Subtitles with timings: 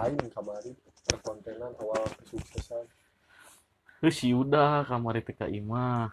[0.00, 0.72] lain kamari
[1.04, 2.86] perkontenan awal kesuksesan?
[4.00, 6.10] Terus sih udah kamar itu ke imah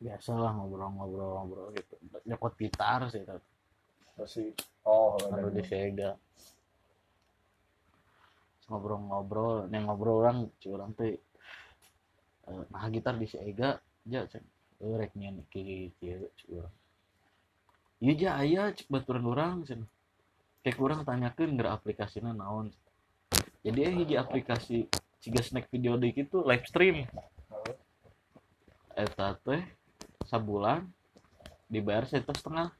[0.00, 1.94] biasalah ngobrol-ngobrol-ngobrol gitu.
[2.28, 3.44] Nyokot gitar sih tapi
[4.14, 4.54] masih
[4.86, 6.16] oh baru di Sega.
[8.70, 11.20] Ngobrol-ngobrol yang ngobrol orang curang teh
[12.48, 14.44] eh, nah gitar di Sega aja cek
[14.84, 16.74] Eh, rek nyen ki kieu curang
[18.04, 19.80] iya ja aya cek baturan orang cen
[20.64, 22.72] kayak kurang tanyakan nggak aplikasinya naon.
[23.60, 24.88] Jadi eh hiji aplikasi
[25.20, 27.04] ciga snack video di itu live stream.
[28.96, 29.60] Eta teh
[30.24, 30.88] sabulan
[31.68, 32.72] dibayar satu setengah.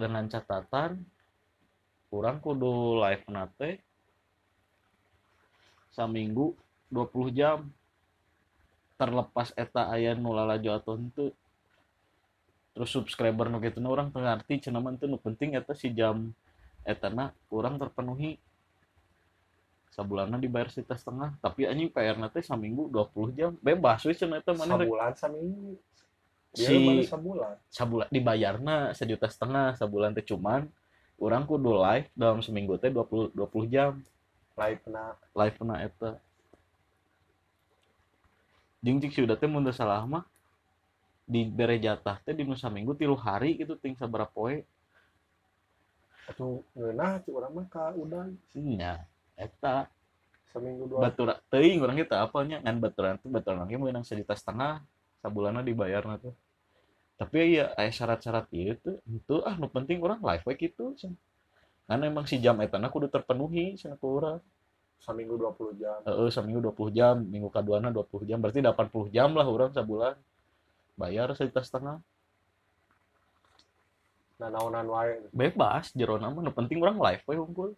[0.00, 1.04] Dengan catatan
[2.08, 3.84] kurang kudu live nate
[5.92, 6.56] saminggu
[6.88, 7.68] 20 jam.
[8.96, 11.36] Terlepas eta aya nu lalajo atau itu
[12.78, 16.30] terus subscriber nu gitu orang tengarti cenah mah teu nu penting eta si jam
[16.86, 18.38] eta na kurang terpenuhi.
[19.90, 23.50] Sabulanna dibayar sita setengah tapi anjing PR nate saminggu 20 jam.
[23.58, 25.74] Bebas we cenah eta mana sabulan seminggu
[26.54, 27.54] dia si mana sabulan?
[27.66, 30.70] sabulan dibayarna sejuta setengah sabulan teh cuman.
[31.18, 33.98] Orang kudu live dalam seminggu teh 20 20 jam.
[34.54, 35.18] Live na.
[35.34, 36.10] Live na eta.
[38.86, 40.22] Jeung cik sudah teh mun salah mah
[41.28, 44.64] di bere jatah teh di nu saminggu tilu hari gitu ting sabaraha poe.
[46.24, 49.04] Atau ngeunah cik urang mah ka udah nya
[49.36, 49.92] eta.
[50.48, 51.04] Seminggu dua.
[51.04, 54.80] Batura teuing urang kita apanya ngan baturan tuh baturan lagi meunang sejuta setengah
[55.20, 56.32] sabulanna dibayarna tuh
[57.18, 61.18] tapi ya aya syarat-syarat ieu tuh itu ah nu penting orang live we kitu cenah.
[61.90, 64.38] karena emang si jam eta na kudu terpenuhi cenah ku urang.
[64.98, 65.98] Seminggu 20 jam.
[66.02, 70.18] Heeh, seminggu 20 jam, minggu keduana 20 jam, berarti 80 jam lah orang sebulan.
[70.98, 71.98] Bayar sejuta setengah.
[74.38, 77.74] nah naonan wae Bebas, jero nama, nu penting orang live we unggul.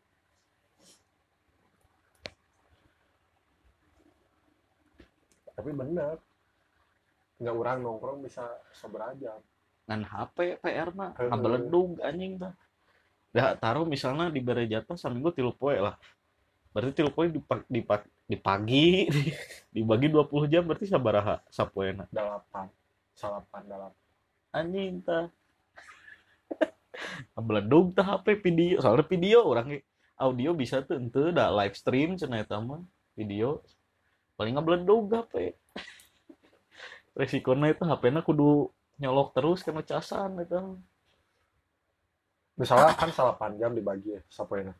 [5.50, 6.17] tapi bener
[7.37, 9.37] nggak orang nongkrong bisa seberajam
[9.84, 11.27] Ngan HP PR na, Heeh.
[11.34, 12.55] ngabeledug anjing tah.
[13.34, 15.99] Dah taruh misalnya di bere jatah seminggu tilu poe lah.
[16.71, 19.34] Berarti tilu poe di, pa- di, pa- di pagi di-
[19.75, 22.06] dibagi 20 jam berarti sabaraha sapoena.
[22.15, 22.71] delapan
[23.20, 23.92] salapan delapan
[24.50, 25.31] Anjing tah.
[27.36, 29.78] Ngabeledug tah HP video, soalnya video orang
[30.19, 32.82] audio bisa tuh ente da live stream cenah eta mah
[33.14, 33.62] video.
[34.34, 35.54] Paling ngabeledug HP
[37.20, 40.76] resikonya itu HP na kudu nyolok terus kena casan itu
[42.56, 44.76] misalnya kan salapan jam dibagi ya sapoena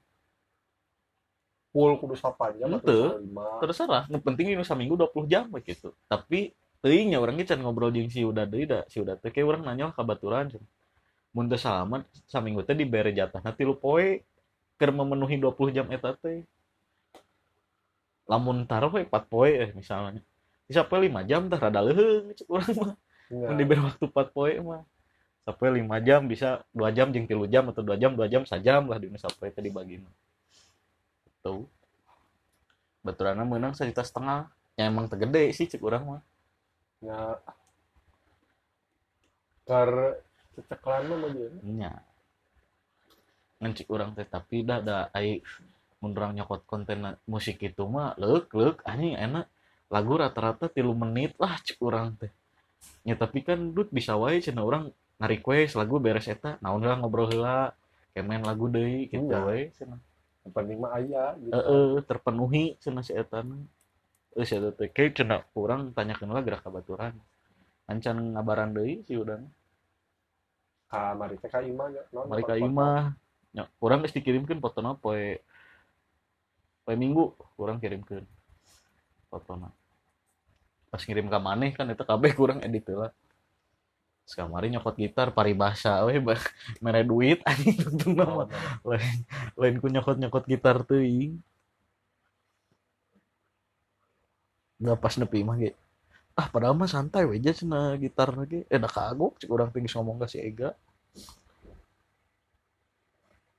[1.73, 2.95] full kudu salapan jam atau Henteu.
[2.99, 3.47] misalnya lima.
[3.63, 4.05] terserah.
[4.11, 5.95] Nu penting ini saminggu 20 jam we gitu.
[6.11, 9.29] Tapi teuing nya urang ge can ngobrol jeung si udah deui da si udah teh
[9.29, 10.69] kayak urang nanya ka baturan cenah.
[11.31, 14.25] mun teu salaman saminggu teh dibere jatahna tilu poe
[14.81, 16.43] keur memenuhi 20 jam eta teh.
[18.25, 20.25] Lamun taruh we 4 poe eh misalnya.
[20.65, 22.95] Bisa poe 5 jam tah rada leuheung urang mah.
[23.31, 23.47] Iya.
[23.47, 24.83] mun diberi waktu 4 poe mah.
[25.45, 28.89] Sampai 5 jam bisa 2 jam jeung 3 jam atau 2 jam 2 jam sajam
[28.89, 30.01] lah dina sampai teh dibagi
[31.41, 31.65] tuh
[33.01, 34.49] baturanna menang sejuta setengah.
[34.81, 36.21] Ya emang tegede sih cek urang mah
[37.05, 37.37] ya.
[39.69, 39.91] Kar
[40.57, 41.31] ceceklan mah
[41.63, 41.93] nya
[43.61, 45.45] ngan cek urang teh tapi dah da ai
[46.01, 49.47] mun urang nyokot konten musik itu mah leuk leuk anjing enak.
[49.93, 52.33] Lagu rata-rata tilu menit lah cek urang teh.
[53.05, 54.85] Ya tapi kan dut bisa wae cenah urang
[55.21, 57.77] nge-request lagu beres eta naon lah ngobrol heula
[58.17, 59.45] kemen lagu deui gitu Iya.
[59.45, 60.01] wae cenah.
[60.41, 61.53] Yang penting mah aya gitu.
[61.53, 63.45] Heeh terpenuhi cenah si eta
[64.47, 67.19] si eta teh kayak cenah urang tanyakeun lah gerak kabaturan
[67.91, 69.51] ancan ngabaran deui si udan
[70.87, 72.71] ka mari teh ka imah nya non mereka dapat foto.
[72.71, 73.03] imah.
[73.51, 75.43] Ya, orang geus dikirimkeun fotona poe
[76.87, 78.23] poe minggu orang kirimkeun
[79.27, 79.75] fotona
[80.91, 83.15] pas ngirim ke maneh kan itu kabeh kurang edit lah.
[84.27, 86.19] Sekamari nyokot gitar paribasa we
[86.79, 88.45] mere duit anjing tentu Oh, nama
[88.87, 89.27] lain
[89.59, 91.43] lain ku nyokot nyokot gitar teuing
[94.81, 95.77] nggak pas nepi mah ge.
[96.35, 100.17] Ah padahal mah santai aja cenah gitar lagi eh dah kagok cik urang tinggi ngomong
[100.25, 100.73] ke si Ega.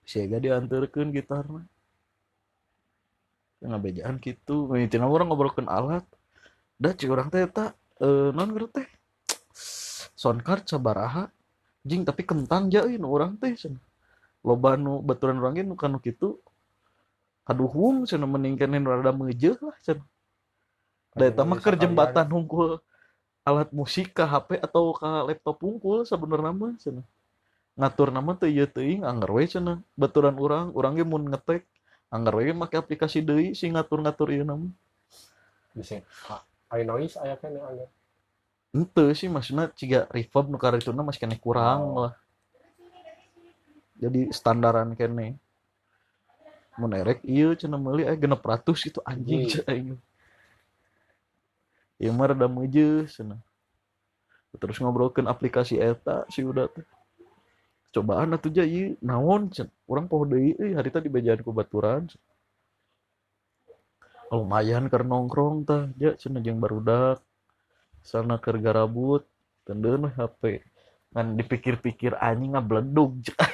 [0.02, 1.62] Si Ega diantarkeun gitarna
[3.62, 6.06] ngabejaan gitu cenah orang ngobrolkeun alat.
[6.82, 8.88] Dah cik urang teh eta eh non teh?
[10.18, 11.30] Sound card sabaraha.
[11.86, 13.82] Jing tapi kentang ja euy nu urang teh cenah
[14.42, 16.02] loba nu baturan urang ge nu kanu
[18.10, 20.06] cenah mending keneh nu rada meujeuh lah cenah
[21.12, 22.80] da eta mah keur jembatan hungkul
[23.44, 27.06] alat musik ke HP atau ke laptop hungkul sebenarnya mah cenah
[27.76, 31.64] ngatur nama tuh iya teuing anggar we cenah baturan urang ge mun ngetek
[32.12, 34.68] anggar we make aplikasi deui si ngatur-ngatur ieu nama
[35.72, 37.90] bisa ah, aya noise aya kan yang agak
[38.72, 42.08] Ente sih maksudnya ciga reverb nu karituna masih kene kurang Oh.
[42.08, 42.16] lah.
[44.00, 45.36] Jadi standaran kene.
[46.80, 49.60] Mun erek ieu cenah meuli aya 600 itu anjing Iya.
[49.60, 50.00] cenah.
[52.02, 53.38] Ieu rada meujeus cenah.
[54.58, 56.82] Terus ngobrolkeun aplikasi eta si udah teh.
[57.94, 59.70] Cobaan atuh ja ieu naon cenah.
[59.86, 62.10] Urang poho deui euy harita dibejaan ku baturan.
[64.34, 67.22] Lumayan keur nongkrong tah ja cenah jeung barudak
[68.02, 69.22] sana keur garabut.
[69.62, 70.66] Tendeun we HP
[71.14, 73.38] ngan dipikir-pikir anjing ngabledug ya.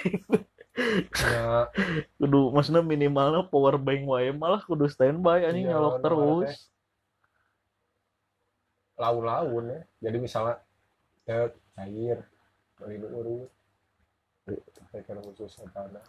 [2.21, 6.69] Kudu maksudnya minimalnya power bank wae malah kudu standby anjing Iya, nyolok nu terus
[8.97, 9.81] laun-laun ya.
[10.09, 10.59] Jadi misalnya
[11.23, 11.47] ya
[11.77, 12.25] cair
[12.81, 13.49] beli urut.
[14.87, 15.99] Ke khusus etana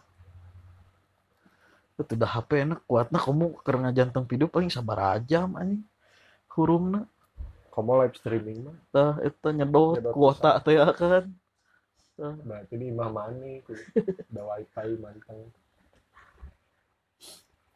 [1.99, 5.83] itu udah HP enak kuatna kamu keur ngajanteng video paling sabar jam anjing.
[6.47, 7.07] Hurungna
[7.75, 11.27] kamu live streaming mah tah eta nyedot Nyedot kuota teh ya kan.
[12.19, 13.63] Berarti di imah mani
[14.31, 15.39] ada wifi manteng.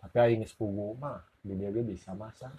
[0.04, 2.52] Tapi aing sepupu mah di dia bisa masak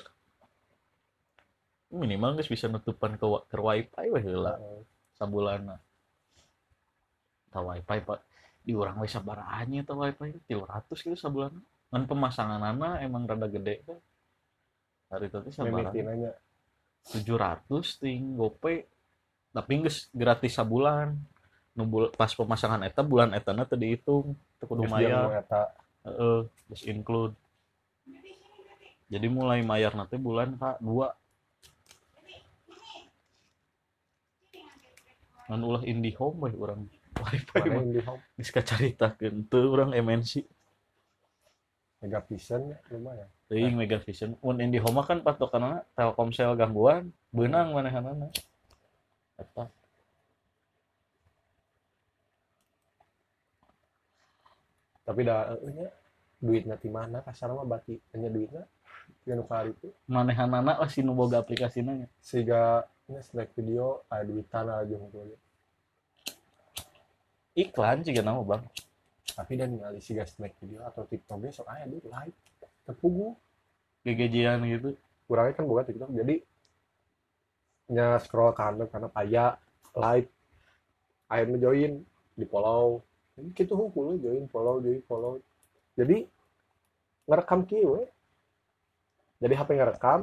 [1.94, 4.82] minimal geus bisa nutupan ke, ke wifi we heula Heeh.
[5.14, 5.79] sabulana
[7.49, 8.19] ta wifi pak?
[8.64, 10.35] Di urang we sabar anjing ta wifi.
[10.50, 11.58] 300 gitu sabulana
[11.94, 13.99] ngan pemasanganana emang rada gede kan
[15.14, 16.31] hari tadi sabar mimitin aja.
[17.06, 18.88] 700 ting gope.
[19.55, 21.14] Tapi geus gratis sabulan
[21.75, 24.35] nu bul- pas pemasangan eta bulan etana teu dihitung.
[24.64, 25.38] Kudu mayar.
[25.38, 25.70] eta.
[26.02, 27.37] Heeh geus include.
[29.06, 31.14] Jadi mulai mayar nanti bulan kak dua
[35.49, 36.88] ngan ulah IndiHome we urang.
[37.14, 38.23] Wifi mana mah yang di home.
[38.37, 39.46] geus kacaritakeun.
[39.46, 40.44] Teu urang MNC
[42.05, 43.29] Megavision ya lumayan.
[43.49, 44.37] Teuing Megavision.
[44.44, 47.08] Mun IndiHome kan patokanna Telkomsel gangguan.
[47.32, 48.29] Beunang manehanana.
[49.41, 49.73] Eta.
[55.05, 55.88] Tapi dah nya
[56.40, 57.20] duit nanti mana?
[57.25, 58.64] Kasar mah bati hanya duitnya?
[59.25, 62.08] Yang kali itu manehanana lah si nu boga aplikasina nya.
[62.20, 65.36] Sehingga ini snack video ada duit tanah aja mungkin
[67.54, 68.64] iklan juga nama bang.
[69.34, 71.66] Tapi dan ngali sih snack video atau tiktok besok.
[71.70, 72.36] Aya duit live.
[72.86, 73.34] Terpugu
[74.02, 74.94] gegejian gitu.
[75.30, 76.10] Kurangnya kan bukan tiktok.
[76.10, 76.34] Jadi
[77.94, 79.46] nya scroll kanan karena paya
[79.94, 80.28] live
[81.30, 81.92] akhirnya join
[82.34, 83.04] di follow.
[83.38, 85.38] Jadi gitu hukum join follow join follow.
[85.94, 86.26] Jadi
[87.24, 88.04] ngerekam kieu we.
[89.42, 90.20] jadi HP ngerekam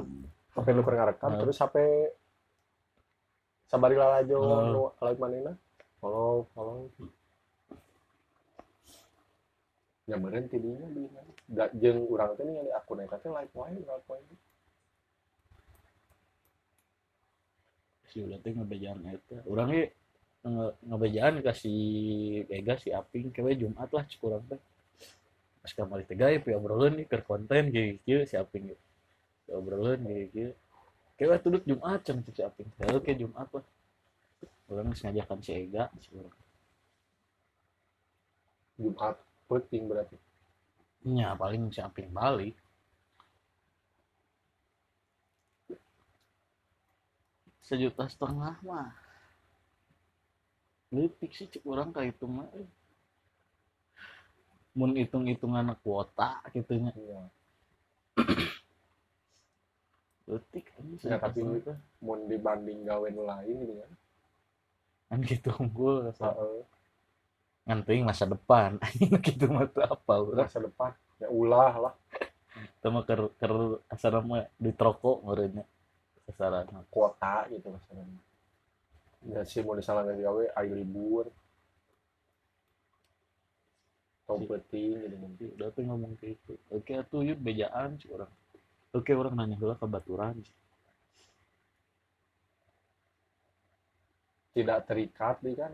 [0.56, 1.40] HP lu keur ngarekam Hmm.
[1.46, 1.76] terus HP
[3.72, 4.36] sabari lalajo
[4.68, 5.52] nu live manehna
[5.96, 6.92] follow follow
[10.04, 14.06] ya berhenti dinya dinya da jeung urang teh ningali akun eta teh live wae live
[14.12, 14.20] wae
[18.12, 19.40] si udah teh ngebejaan eta.
[19.48, 19.96] Orang ge
[20.44, 24.60] nge ngebejaan kasih Vega si Aping kewe Jumat lah kurang teh.
[25.64, 28.76] Pas kamari teh gawe pi obroleun nih keur konten kieu si Aping ge.
[29.48, 30.04] Pi obroleun
[31.22, 32.66] kewe tuduk Jumat cenah si Aping.
[32.82, 33.62] Heuh ke Jumat lah.
[34.66, 35.86] Orang geus ngajakan si Ega
[38.74, 39.14] Jumat
[39.46, 40.18] penting berarti.
[41.06, 42.58] Nya paling si Aping balik
[47.62, 48.90] sejuta setengah mah.
[50.90, 52.50] Leutik sih cek orang kayak itu mah
[54.74, 57.22] mun hitung hitungan kuota gitunya iya
[60.26, 61.42] Leutik ini Ya, tapi
[61.98, 63.90] mau dibanding gawe nu lain gitu kan.
[65.10, 66.62] Kan gitu unggul Heeh.
[67.66, 68.78] nganting masa depan.
[68.84, 71.94] Anjing gitu mah teu apa urang masa depan ya ulah lah.
[72.82, 75.66] Teu mah keur keur asal mah di troko meureunnya
[76.22, 78.06] sasaran kuota gitu maksudnya
[79.22, 81.26] ya sih mau disalah nggak gawe ayo libur.
[84.26, 86.54] Tau penting gitu nanti udah tuh ngomong kayak gitu.
[86.70, 88.30] Oke atuh yuk bejaan sih orang
[88.92, 90.36] oke orang nanya heula ke baturan?
[94.52, 95.72] Tidak terikat di kan.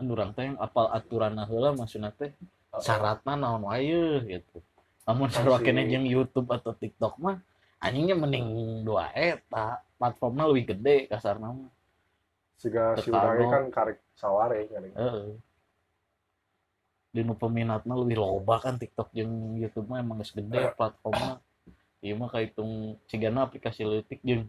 [0.00, 2.32] Kan urang teh yang apal aturan heula maksudna teh
[2.80, 4.64] syaratna naon wae gitu.
[5.04, 5.64] Namun Pasti.
[5.68, 7.36] kene jeung YouTube atau TikTok mah
[7.84, 11.72] anjingnya mending dua eta platformnya lebih gede kasarna mah.
[12.56, 14.84] Sehingga si kan karek saware kan.
[14.88, 15.49] Heeh
[17.10, 21.42] di nu peminatna lebih loba kan TikTok jeung YouTube mah emang geus gede platformnya.
[22.00, 24.46] Ieu mah kahitung cigana aplikasi leutik jeung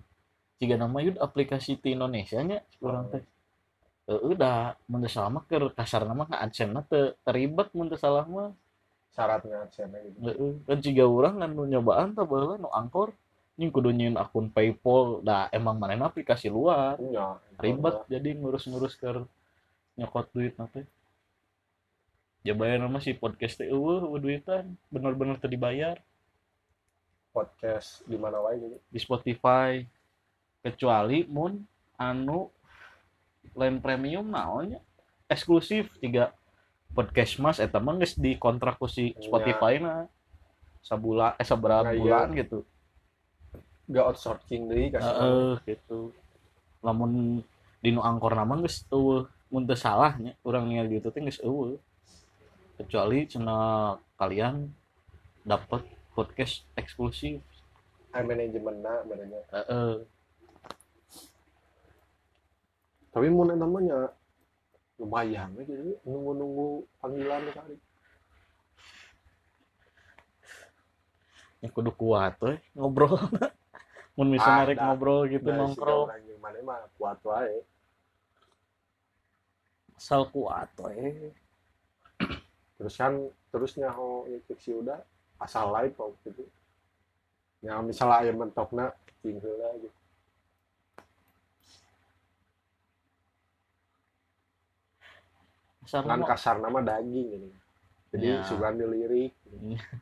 [0.61, 3.25] cigana mah yud aplikasi ti Indonesia nya urang teh.
[4.05, 8.53] Eh, udah mun salah mah keur kasar nama ka adsense teu teribet mun salah mah.
[9.11, 10.17] Syaratnya adsense gitu.
[10.21, 13.17] Heeh, kan ciga urang kan nu nyobaan tah baheula nu angkor.
[13.59, 16.95] Nying kudu nyeun akun PayPal da emang manehna aplikasi luar.
[16.95, 19.27] Punya ribet jadi ngurus-ngurus ke
[19.99, 20.87] nyokot duit nanti
[22.41, 24.73] ya bayar nama si podcast teh eueuh duitan.
[24.89, 26.01] Bener-bener teu dibayar.
[27.31, 28.77] Podcast di mana wae gitu?
[28.89, 29.85] Di Spotify.
[30.61, 31.61] Kecuali mun
[31.97, 32.49] anu
[33.53, 34.81] lain premium naonnya?
[35.29, 36.33] Eksklusif tiga.
[36.91, 40.09] Podcast mas eta mah geus dikontrak ku si Spotify na.
[40.81, 42.01] Sabulan eh saberapa Nah, iya.
[42.01, 42.65] bulan gitu.
[43.85, 46.11] Gak outsourcing deui kasih Heeh gitu.
[46.81, 47.45] Lamun
[47.85, 49.29] dinu angkor nama geus eueuh.
[49.53, 51.77] Mun teu salah nya urang ningali di itu teh geus eueuh
[52.81, 54.69] kecuali cenah kalian
[55.41, 57.41] dapat podcast eksklusif.
[58.11, 59.93] High manajemenna badannya heeh.
[63.11, 63.99] Tapi mun eta mah nya
[64.95, 67.75] lumayan we gitu nunggu-nunggu panggilan kali
[71.59, 73.17] ya kudu kuat we ngobrol.
[74.19, 74.85] Mun misalnya rek Ada.
[74.91, 76.07] ngobrol gitu Nah, nongkrong.
[76.41, 77.63] mana mah kuat wae
[79.95, 81.31] asal kuat we
[82.81, 83.13] terus kan
[83.53, 84.97] terusnya ho itu sih udah
[85.37, 86.41] asal live kok gitu
[87.61, 88.89] ya misalnya ayam mentokna
[89.21, 89.93] cing heula gitu.
[95.91, 97.49] Kan kasar nama daging ini.
[98.11, 98.43] Jadi Ya.
[98.43, 99.31] sugan dilirik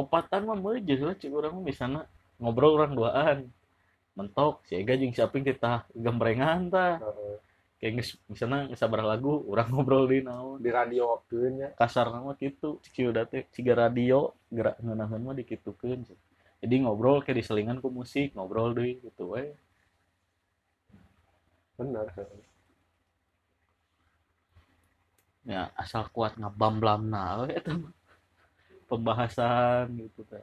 [0.00, 2.00] opatan mah meujeus lah cik urang mah misalna
[2.38, 3.38] ngobrol orang duaan.
[4.14, 6.98] Mentok si Ega jeung si Aping kita gembrengan tah.
[7.02, 7.36] Heeh.
[7.84, 10.56] Kayak geus misalnya sabaraha lagu urang ngobrol di naon.
[10.56, 16.00] Di radio waktunya kasar nama gitu cici udah teh ciga radio gerak ngeunaheun mah dikitukeun.
[16.64, 19.52] Jadi ngobrol kayak diselingan ku musik ngobrol deh gitu we
[21.76, 22.06] bener
[25.44, 27.04] ya asal kuat ngabamblam
[27.52, 27.92] eta mah.
[28.88, 30.40] Pembahasan gitu teh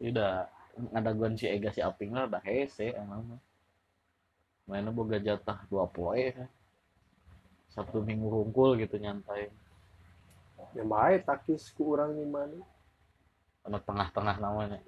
[0.00, 3.40] udah ngadaguan si Ega si Aping lah udah hese emang mah
[4.70, 6.46] mainnya boga jatah dua poe kan.
[7.74, 9.50] Sabtu Minggu hungkul gitu nyantai.
[10.78, 12.58] Yang baik takis ku urang di mana
[13.66, 14.78] tengah-tengah namanya.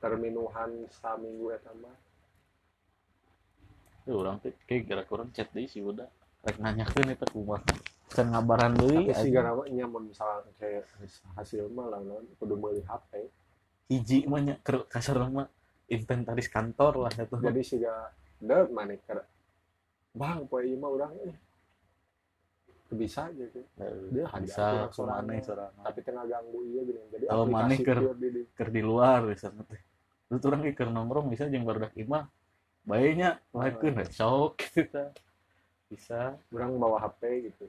[0.00, 1.96] Terminuhan saminggu eta mah.
[4.08, 6.08] Tuh orang tuh kayak kira kurang chat deh sih udah
[6.40, 7.60] rek nanyakeun eta kumaha
[8.10, 10.88] can ngabaran deui tapi sih gak nyaman misalnya kayak
[11.36, 13.28] hasil mah lah lawan kudu meuli HP
[13.90, 14.22] hiji
[14.62, 15.50] keur kasar mah.
[15.90, 19.26] Inventaris kantor lah eta jadi sih gak deh mana ker.
[20.14, 21.34] Bang poe ieu mah urang eh.
[22.94, 23.66] Bisa gitu
[24.14, 25.42] dia bisa sorangan.
[25.42, 27.02] sorangan tapi tengah ganggu iya gini.
[27.10, 28.06] Jadi Kalau aplikasi keur-
[28.54, 29.82] pure di luar bisa teh.
[30.30, 32.30] Terus orang ge keur nongkrong bisa jeung barudak imah
[32.86, 34.86] baiknya livekeun sok gitu.
[34.94, 35.10] Tah
[35.90, 36.38] bisa.
[36.54, 37.66] Orang bawa HP gitu.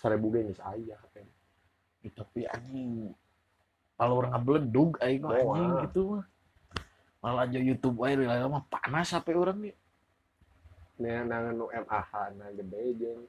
[0.00, 1.37] Seribu ge geus aya HP Ih,
[2.14, 3.12] tapi anjing.
[3.98, 5.82] Kalau orang ngebeledug aing mah Oh, anjing ah.
[5.88, 6.24] gitu mah.
[7.18, 9.74] Malah aja YouTube wae lila mah panas HP orang nih.
[11.02, 13.22] Nih nangan nu MAH na gede jeung.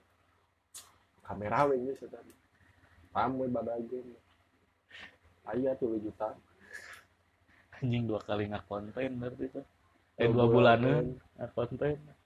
[1.25, 2.21] Kamera geus eta.
[3.09, 4.05] Rame badageun
[5.49, 6.29] aya 3 juta
[7.79, 9.63] anjing dua kali nggak konten berarti Dua
[10.19, 10.77] eh dua bulan.
[10.83, 11.05] bulanan
[11.39, 12.18] nggak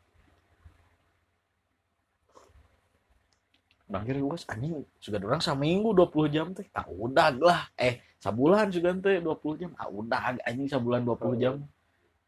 [3.83, 6.65] Bangkir gue anjing sudah orang seminggu 20 jam teh.
[6.71, 7.61] Tak udah lah.
[7.75, 9.71] Eh sabulan sudah teh 20 jam.
[9.75, 11.55] Ah udah anjing sabulan 20 jam.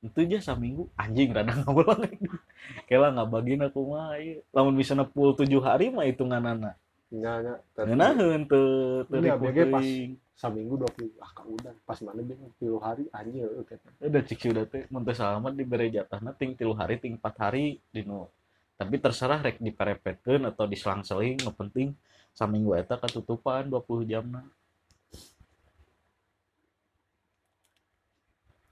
[0.03, 0.91] Itu aja seminggu.
[0.99, 2.05] Anjing rada ngulang
[2.89, 4.43] kela nggak bagiin aku mah ieu.
[4.53, 6.75] lamun bisa full 7 hari mah hitunganana
[7.13, 8.65] nya nya ngeunaheun teu
[9.07, 9.37] teu Iya,
[9.71, 9.85] pas.
[10.35, 11.71] saminggu 20 ah ka udah.
[11.87, 14.83] Pas mana deh 3 hari anjir eueuh eta udah cik udah teh.
[14.91, 18.27] Mun teu salamat dibere jatahna ting tilu hari ting empat hari dinu
[18.75, 21.95] tapi terserah rek diperepetkeun atau diselang-seling nu penting
[22.35, 24.43] saminggu eta katutupan 20 jamna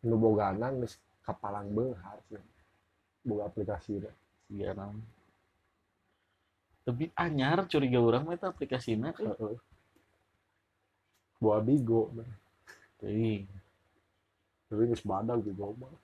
[0.03, 2.19] nu bogana geus kapalang beunghar
[3.23, 4.15] boga aplikasi deh
[4.51, 4.99] iya nam
[6.83, 9.23] tapi anyar curiga urang mah eta aplikasina eh.
[9.23, 9.55] heeh.
[11.39, 12.11] Bawa bigo
[12.99, 13.47] teuing.
[14.67, 15.95] Tapi geus badag bigo mah.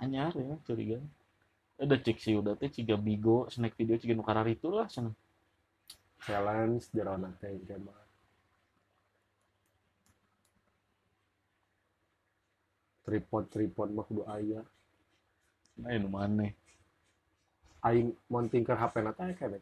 [0.00, 0.96] Anyar ya curiga
[1.80, 5.16] ada cek sih udah teh ciga bigo snack video ciga nu karar itu lah cenah
[6.20, 7.96] challenge jerona teh mah.
[13.00, 14.60] Tripod tripod mah kudu aya.
[15.80, 16.52] Nah nu maneh
[17.80, 19.58] aing mounting ke HP na teh kene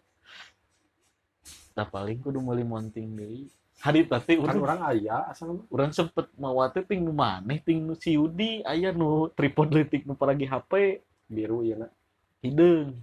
[1.78, 3.46] tak paling kudu meuli monting deui.
[3.78, 5.66] Hari tadi kan orang ayah asal mah.
[5.70, 10.18] urang sempet mawate ting nu maneh ting nu si Yudi aya nu tripod leutik nu
[10.18, 10.98] paragi HP
[11.30, 11.94] biru ya nak
[12.42, 13.02] hideung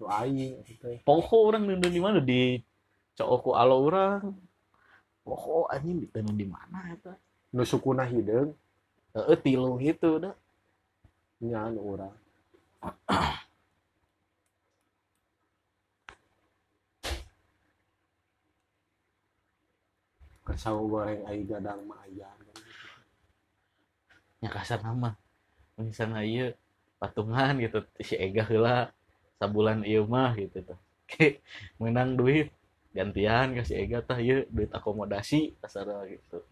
[0.00, 0.64] nu aing
[1.04, 2.24] poho orang nendang di mana?
[2.24, 2.56] Di
[3.16, 4.32] cowokku alo orang
[5.20, 7.12] poho anjing ditendang di mana eta?
[7.52, 8.56] Nu sukuna hideung
[9.10, 10.30] Heeh, tilu gitu dah.
[11.42, 12.14] Nya nu urang.
[20.46, 22.30] Kesau goreng aing gadang mah aya.
[24.38, 25.18] Nya kasar nama.
[25.74, 26.54] Misalnya iya
[27.00, 28.92] patungan gitu si Ega heula
[29.40, 30.78] sabulan ieu mah gitu tuh.
[31.10, 31.42] Oke,
[31.80, 32.52] menang duit
[32.94, 36.44] gantian kasih Ega tah ieu duit akomodasi kasar gitu.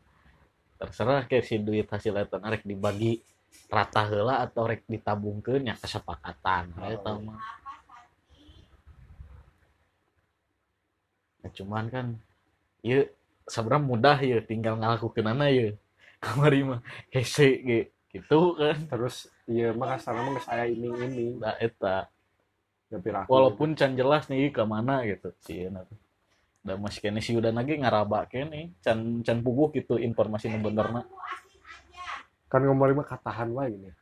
[0.81, 3.21] Terserah kayak si duit hasil eta rek dibagi
[3.69, 6.73] rata heula atau rek ditabungkeun nya kesepakatan.
[6.81, 7.21] Eta Oh.
[7.23, 7.39] mah.
[11.39, 12.07] Nah, cuman kan
[12.83, 13.07] ieu
[13.47, 15.75] sebenarnya mudah ya tinggal ngalakukeunana ya
[16.25, 16.81] kamari mah
[17.15, 17.63] hese
[18.11, 18.79] gitu kan.
[18.91, 21.41] Terus iya mah kasarna mah geus aya iming-iming.
[21.41, 22.13] Da eta.
[23.29, 25.33] Walaupun can jelas nih ke mana gitu.
[25.41, 25.85] Sih nah
[26.65, 28.77] da masih kene si udah lagi ngaraba kene.
[28.85, 31.09] Can can puguh gitu informasi nu benerna
[32.49, 33.93] kan ngomong mah katahan wae gini.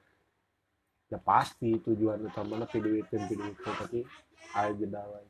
[1.07, 3.99] Ya pasti tujuan utamanya video itu video itu tapi
[4.55, 5.26] aya jeda wae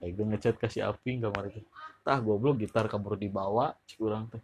[0.00, 1.60] Ego ngechat kasih api kamar itu.
[2.00, 4.40] Tah goblok gitar kabur dibawa cik urang teh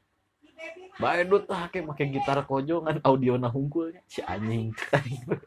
[1.00, 4.76] Bae dut tah ke make gitar kojongan audio na hungkulnya si anjing.
[4.92, 5.40] Aja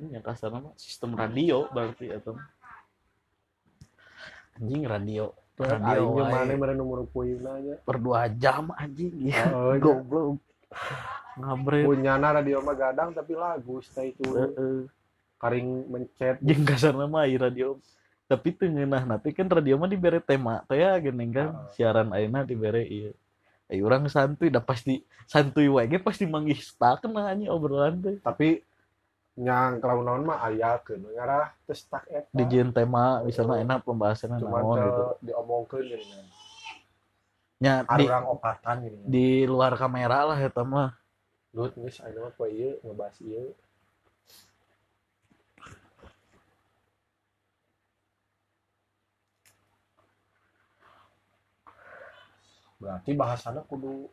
[0.00, 2.32] Ini yang kasar nama sistem radio berarti atau?
[4.56, 5.36] Anjing radio.
[5.60, 9.12] Radio mana mana nomor puyeuna nya per dua jam anjing.
[9.28, 9.80] Ya Oh, iya.
[9.84, 10.40] goblok
[11.38, 11.84] ngabret.
[11.86, 14.24] Punyana radio mah gadang tapi lagu stay itu.
[14.30, 14.88] Heeh.
[15.40, 16.36] karing mencet.
[16.44, 17.68] Jeung kasar nama ieu radio.
[18.30, 21.48] Tapi teu ngeunah nanti kan radio mah dibere tema teh ya geuning kan.
[21.52, 21.72] Heeh.
[21.76, 23.12] siaran ayeuna dibere ieu
[23.70, 24.98] Ayo orang santuy dah pasti
[25.30, 28.18] santuy wae pasti manggih stuck na anjing obrolan teh.
[28.18, 28.66] Tapi
[29.38, 32.28] nyang kalau naon mah aya keun ngarah terus tak eta.
[32.34, 35.02] Dijieun tema misalnya enak pembahasannya cuman naon gitu.
[35.30, 36.26] diomongkeun gini kan
[37.60, 38.96] nya di, arurang opatan gini.
[38.96, 40.96] kan di luar kamera lah eta mah
[41.50, 43.50] Lut geus ayeuna mah poe ieu ngebahas ieu
[52.80, 54.06] berarti bahasana kudu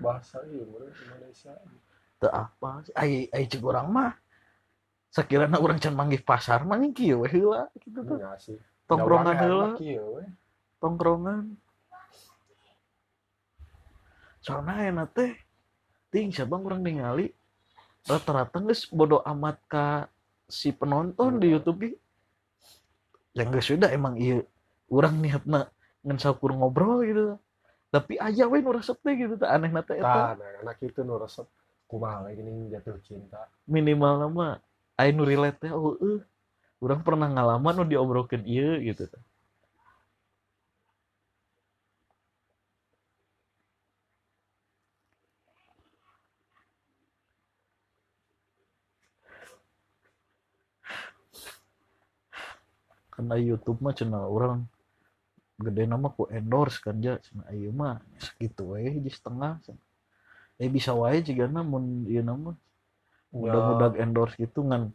[0.00, 1.52] bahasa ieu meureun Indonesia.
[2.18, 2.94] Teu apa sih.
[2.96, 4.16] Ai ai cek urang mah.
[5.12, 8.16] Sakirana urang can manggih pasar mah nya kieu we heula gitu tuh.
[8.16, 8.56] Nya sih.
[8.88, 9.68] Tongkrongan heula.
[9.76, 10.24] kieu we.
[10.80, 11.60] tongkrongan.
[14.40, 15.32] Soalnya enak teh
[16.08, 17.32] ting siapa orang ningali?
[18.08, 19.86] Rata-rata geus bodo amat ka
[20.48, 21.54] si penonton di Hmm.
[21.60, 21.90] YouTube ge
[23.36, 24.40] yang geus sudah emang iya.
[24.88, 25.68] Orang niatna
[26.00, 27.36] ngan sakur ngobrol gitu.
[27.92, 30.36] Tapi aja we nu resep teh gitu teh aneh nate eta.
[30.36, 31.44] Nah, anak itu nu resep.
[31.84, 33.48] Kumaha we gini jatuh cinta.
[33.68, 34.60] Minimal nama
[34.96, 36.24] aya nu relate teh oh eueuh.
[36.80, 39.22] Urang pernah ngalaman nu diobrolkeun ieu gitu teh
[53.18, 54.62] karena YouTube mah cenah orang
[55.58, 57.18] gede nama ku endorse kan ja.
[57.18, 59.58] Cenah ayeuna mah segitu we hiji setengah.
[59.66, 59.82] Cenah.
[60.58, 62.54] eh bisa wae cigana mun ieu nama
[63.34, 64.94] mudah-mudah endorse gitu ngan.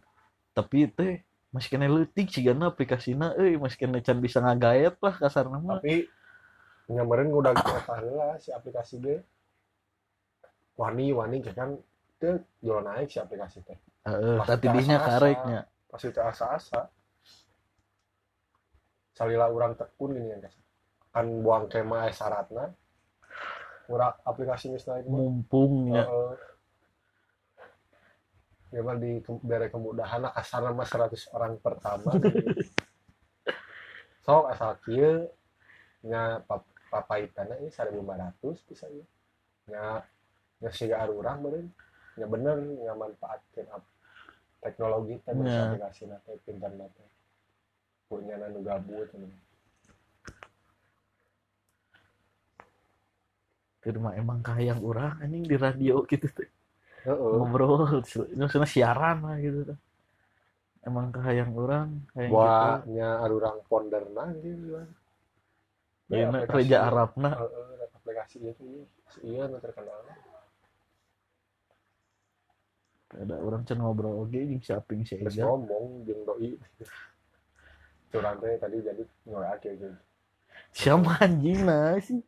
[0.55, 1.19] Tapi teh
[1.51, 6.07] masih kena leutik cigana aplikasina euy masih kena can bisa ngagaet lah kasar nama tapi
[6.89, 9.19] nyamperin udah kita lah si aplikasi ge.
[10.79, 13.75] Wani wani kan itu jual naik si aplikasi teh.
[14.07, 15.11] Pas tapi asa-asa.
[15.11, 15.61] kareknya.
[15.91, 16.87] Pasti asa-asa
[19.13, 20.53] salila orang tekun gini kan
[21.13, 22.73] kan buang kema aya syaratna
[23.87, 26.33] urang aplikasi mah mumpung ya Heeh.
[28.73, 32.09] Ya mah di bere kemudahan lah kasarna mah 100 orang pertama.
[34.25, 35.29] Sok asal kieu
[36.09, 39.05] nya pap papaitana ini 1500 bisa ieu.
[39.69, 40.01] Nya
[40.57, 41.69] nya siga arurang beureun.
[42.17, 43.93] Ya bener nya manfaatkeun ap-
[44.57, 45.45] teknologi teh Nya.
[45.45, 45.63] yeah.
[45.69, 47.09] aplikasi teh pinter teh.
[48.07, 49.09] Punya nu gabut.
[53.83, 56.47] Keur mah emang kahayang urang anjing di radio gitu teh
[57.03, 57.35] Heeh.
[57.35, 59.79] ngobrol maksudnya siaran lah gitu teh
[60.87, 62.39] emang kahayang orang kayak gitu.
[62.39, 64.87] Buatnya arurang ponderna gitu
[66.13, 68.85] Iya, reja Arabna Heeh, aplikasi itu iya.
[69.23, 69.99] Iya nu terkenal.
[73.13, 75.43] Ada orang can ngobrol oke jeung saping si terus Ega.
[75.43, 76.55] ngomong jeung doi
[78.13, 79.89] curang teh tadi jadi ngorak gitu
[80.69, 82.21] siapa anjing nah sih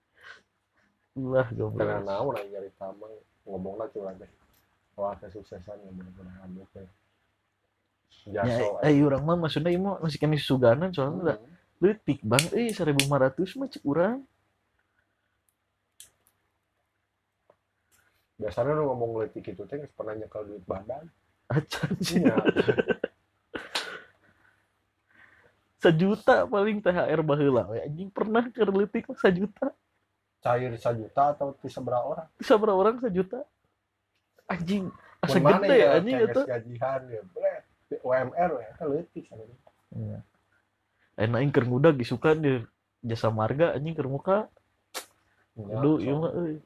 [1.13, 3.13] lah karena goblok naon aing nyari tamang
[3.45, 4.29] ngomong lah curang teh
[4.97, 6.89] wah kesuksesan yang bener-bener anu teh
[8.25, 11.35] ya jaso eh orang mah maksudnya ieu mah masih kena suganan soalnya da
[11.83, 12.45] leutik bang.
[12.55, 14.23] Eh 1500 mah cek urang.
[18.35, 21.07] Biasanya lu ngomong letik itu teh pernah nyekel duit badan.
[21.51, 22.23] Acan sih.
[22.23, 22.35] Iya.
[25.79, 28.09] sejuta paling THR baheula we anjing.
[28.11, 29.71] Pernah ke leutik sejuta?
[30.45, 32.27] Cair sejuta atau ti seberapa orang?
[32.38, 33.41] Bisa berapa orang sejuta?
[34.45, 34.93] Anjing
[35.25, 35.88] asa gede ya?
[35.97, 36.41] anjing cenges itu.
[36.45, 37.53] gajian ya bre
[38.05, 38.88] UMR ya kan
[39.25, 39.43] sana
[39.95, 40.19] Iya.
[41.15, 42.59] enak keur ngudag suka di
[42.99, 44.51] jasa marga anjing keur muka.
[45.55, 46.59] Ya, aduh ieu mah euy.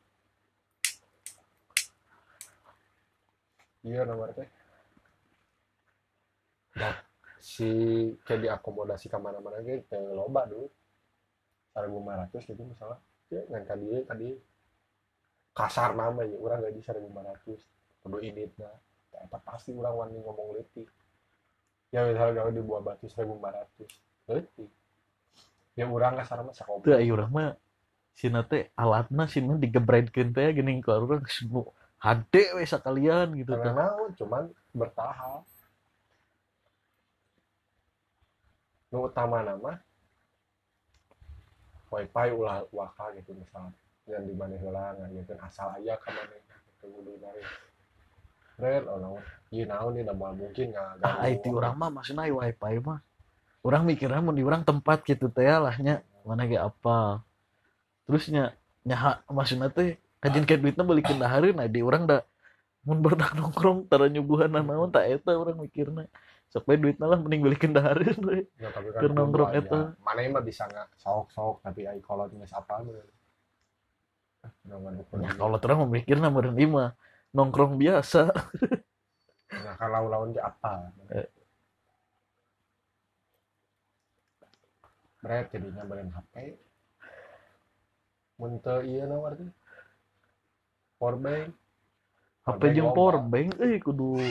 [3.85, 4.49] Iya nomor teh
[7.39, 7.69] si
[8.27, 10.67] kayak diakomodasi ke mana-mana gitu kayak loba dulu.
[11.73, 12.99] Seribu lima ratus gitu misalnya
[13.29, 14.29] ya ngan tadi tadi
[15.53, 17.59] kasar nama ya orang gaji seribu lima ratus.
[18.03, 18.75] Kudu ini nah
[19.19, 20.87] apa pasti orang wani ngomong letik
[21.89, 23.91] ya misalnya gawe di buah batu seribu lima ratus
[24.29, 24.71] letik
[25.75, 27.51] ya orang kasar mah sakoba ayo urang mah
[28.15, 34.15] sina teh alatna sina digebredkeun teh geuning ka urang semua hade we sakalian gitu naon
[34.15, 35.43] cuman bertahap
[38.89, 39.77] nu utama nama
[41.89, 43.73] wifi ulah waka gitu misalnya
[44.09, 47.41] yang di mana heula ngajakeun asal aya ka mana gitu kudu dari
[48.59, 49.23] Red, oh naon.
[49.55, 52.99] Ieu naon ieu da moal mungkin nggak ah IT urang mah maksudna aya wifi mah.
[53.63, 57.23] Urang mikirnya mun di urang tempat gitu teh lah nya mana ge apa.
[58.03, 58.51] Terusnya
[58.83, 62.27] nyaha maksudna teh kajian kayak duitnya balikin dahareun nah di urang da
[62.83, 65.63] mun berdak nongkrong tara nyuguhan naon tak eta urang
[66.49, 69.93] mikirna sampai duitnya lah mending balikin dahareun we Ya, tapi kan nongkrong eta.
[69.93, 70.01] aya.
[70.01, 73.05] mana mah bisa nggak sok-sok tapi ai kolot geus apa gitu ya
[75.37, 76.93] kalau terang memikirna meureun ieu mah
[77.29, 78.29] nongkrong biasa.
[79.49, 80.93] Nah kalau lawan ge apa?
[81.09, 81.25] Eh.
[85.25, 86.53] Berat jadinya beren HP
[88.37, 89.45] mun teu ieu naon arti
[91.01, 91.49] powerbank
[92.45, 94.21] HP jeung power bank euy kudu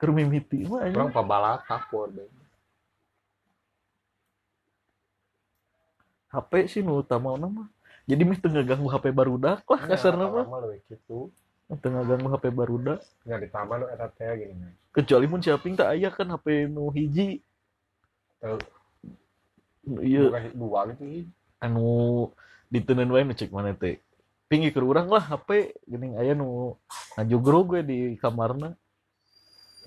[0.00, 0.96] keur mimiti mah anjing.
[0.96, 2.40] orang pabalaka powerbank
[6.30, 7.66] HP sih nu utama mah.
[8.06, 9.66] Jadi mah teu ngaganggu HP barudak.
[9.66, 11.28] Lah kasarna mah mah leuwih kitu
[11.82, 13.02] teu ngaganggu HP barudak.
[13.26, 14.54] Nya di taman nu eta teh gini
[14.90, 17.42] kecuali mun shopping tak aya kan HP nu hiji.
[20.00, 21.04] Ieu Bukan dua gitu
[21.60, 21.86] anu
[22.70, 23.98] diteuneun wae nu cek mana teh.
[24.50, 26.78] Pinggi keur urang lah HP geuning aya nu
[27.18, 28.74] ngajogrog gue di kamarna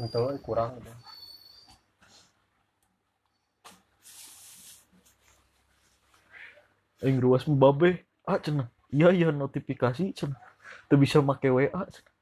[0.02, 0.82] Itu kurang.
[0.82, 0.94] Gitu.
[7.04, 8.08] aing ruas mah babe.
[8.24, 8.72] Ah cenah.
[8.90, 10.40] Iya iya notifikasi cenah.
[10.88, 12.14] Teu bisa make WA cenah.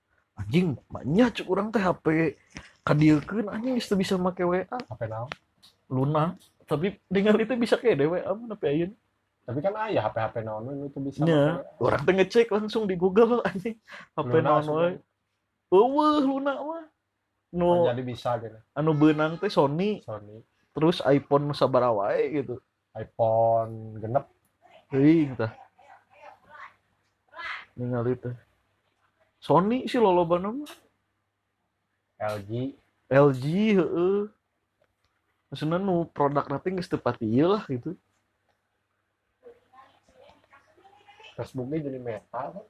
[0.42, 2.36] Anjing banyak cek urang teh HP
[2.82, 5.30] kadiekeun anjing geus bisa make WA HP naon?
[5.94, 6.34] Luna.
[6.66, 8.96] Tapi dengan itu bisa kayak dewe aman tapi ayeuna.
[9.42, 11.22] Tapi kan aya HP-HP naon we teu bisa.
[11.28, 11.62] make.
[11.84, 13.78] orang teh ngecek langsung di Google anjing.
[14.18, 14.92] HP naon wae
[15.72, 16.84] eueuh Luna mah
[17.52, 18.56] nu jadi bisa gitu.
[18.72, 20.40] anu beunang teh Sony Sony.
[20.72, 22.56] terus iPhone nu sabaraha wae gitu.
[22.96, 24.28] iPhone genep.
[24.92, 25.52] Teuing tah
[27.76, 28.36] ningali teh.
[29.42, 30.72] Sony sih lolobana mah?
[32.22, 32.78] LG
[33.10, 33.46] LG
[33.80, 34.20] heeh.
[35.52, 37.98] Maksudnya nu produk nanti geus teu pati ieu lah gitu.
[41.36, 42.66] Facebooknya jadi meta kan?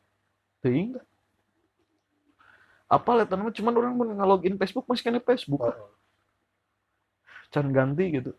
[2.92, 5.90] Apa lihat mah cuman orang mau ngalogin Facebook masih kena Facebook Heeh.
[7.52, 8.32] can ganti gitu.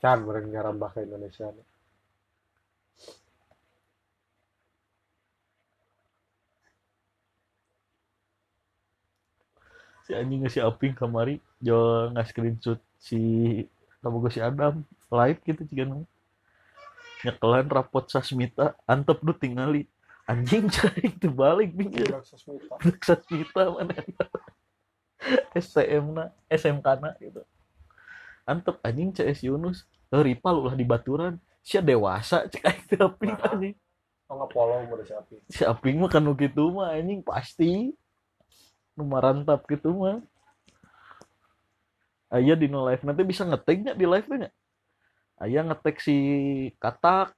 [0.00, 1.52] Can mereka nyarambah ke Indonesia.
[10.10, 13.20] si anjing si Aping kamari jo nggak screenshot si
[14.02, 14.82] kamu si Adam.
[15.10, 16.02] Live gitu jika nu
[17.22, 18.74] nyekelan rapot sasmita.
[18.90, 19.86] Antep du tingali
[20.30, 21.74] anjing cai itu balik
[22.22, 22.78] sesmita.
[23.02, 23.94] sasmita mana
[25.52, 27.42] STM na SMK na gitu.
[28.46, 29.84] Antep anjing CS Yunus.
[30.10, 31.36] Eh, rival ulah di baturan.
[31.60, 33.52] Si dewasa cek aing teh Aping Nah.
[33.52, 33.76] anjing.
[34.30, 35.36] Oh nggak follow mau si Api.
[35.50, 37.92] si Aping mah kan nu kitu mah anjing pasti.
[38.94, 40.22] Nu marantap gitu mah.
[42.30, 44.50] Aya di no live nanti bisa ngeteknya di live nya
[45.40, 46.16] aya ngetek si
[46.78, 47.34] katak.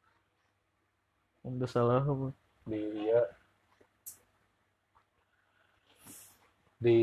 [1.42, 2.41] Udah salah mah.
[2.68, 3.22] Di iya
[6.82, 6.98] di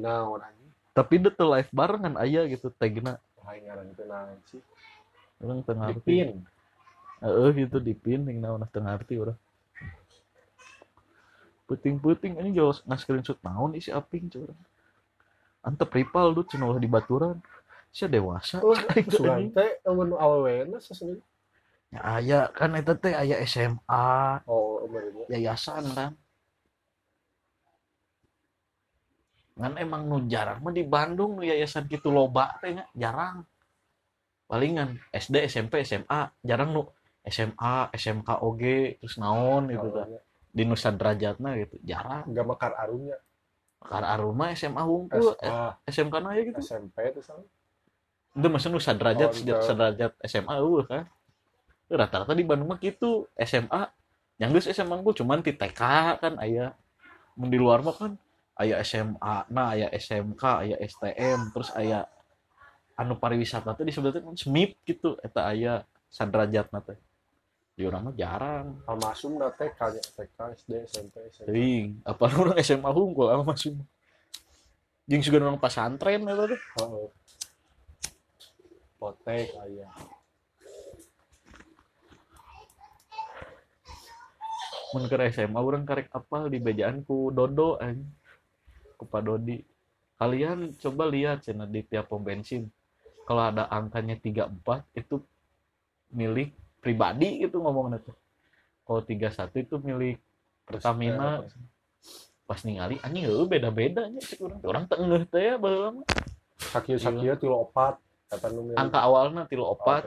[0.00, 0.70] naon anjing?
[0.92, 4.62] Tapi itu tuh live barengan aya gitu tagna lain ngaran itu naon sih?
[5.42, 6.44] Orang tengah di pin
[7.22, 9.38] eh gitu di pin yang naon tengah arti orang
[11.70, 14.52] puting-puting ini jauh nggak screenshot naon isi aping coba
[15.62, 17.38] antep rival tuh cenah ulah di baturan
[17.94, 19.54] sia dewasa oh anjing.
[19.54, 21.22] teh amun awewena sesungguhnya
[21.92, 24.71] ya aya kan eta teh aya SMA oh
[25.30, 26.12] yayasan kan
[29.52, 33.44] kan emang nu jarang mah di Bandung nu yayasan gitu loba teh jarang
[34.48, 36.82] palingan SD SMP SMA jarang nu
[37.22, 38.62] SMA SMK OG
[38.98, 40.08] terus naon gitu tah
[40.52, 43.16] di Nusa Derajatna gitu jarang enggak mekar arunya
[43.82, 45.34] karena aruma SMA hungkul
[45.86, 47.46] SMK na ya gitu SMP itu sama
[48.32, 49.52] itu maksudnya Nusa Derajat Oh, gitu.
[49.52, 51.04] Nusa Derajat SMA eueuh kan
[51.92, 53.82] rata-rata di Bandung mah gitu SMA
[54.42, 55.80] yang geus SMA unggul cuman di TK
[56.18, 56.74] kan aya
[57.38, 58.12] mun di luar mah kan
[58.58, 62.02] aya SMA nah aya SMK aya STM terus aya
[62.98, 66.98] anu pariwisata teh disebutnya kan SMIP gitu eta aya sadrajatna teh.
[67.72, 68.84] Di urang mah jarang.
[68.84, 73.80] Almasum na TK nya TK SD SMP SMP teuing apa orang SMA hungkul ama masuk
[75.08, 77.08] jeung sugan orang pasantren eta teh Heeh.
[79.00, 79.88] Potek aya.
[84.92, 88.08] Mun ke SMA orang karek apal di bejaan ku Dodo anjing.
[88.96, 89.58] ku Pak Dodi.
[90.14, 92.70] Kalian coba lihat cina di tiap pom bensin.
[93.26, 94.54] Kalau ada angkanya 34
[94.94, 95.18] itu
[96.12, 98.14] milik pribadi itu ngomongnya tuh.
[98.86, 100.16] Kalau 31 itu milik
[100.62, 101.42] Pertamina.
[102.46, 106.06] Pas ningali anjing heuh beda-beda nya cek urang orang tengah teh ya baheula mah.
[106.62, 107.98] Sakieu sakieu tilu opat
[108.78, 110.02] angka awalnya Oh, opat tilu opat.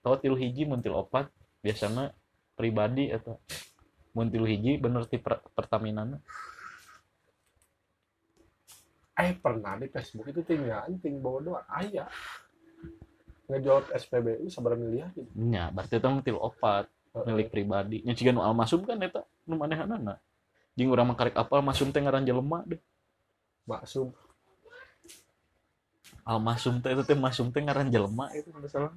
[0.00, 1.28] atau tilu hiji mun tilu opat
[1.60, 2.10] biasanya
[2.56, 3.36] pribadi atau
[4.10, 6.02] mun tilu hiji bener ti per, Pertamina
[9.20, 12.08] Eh pernah di Facebook itu tinggal anting bodoh aya.
[13.52, 15.28] Ngejot SPBU sabar miliar gitu.
[15.34, 16.88] nya berarti itu mah tilu opat
[17.28, 18.00] milik pribadi.
[18.06, 20.16] Nya ciga nu almasum kan eta nu manehanana
[20.78, 22.80] jeung urang mah karek apal masum teh ngaran jelema deh.
[23.68, 24.14] Maksum
[26.24, 28.94] almasum teh itu teh masum teh ngaran jelema itu salah.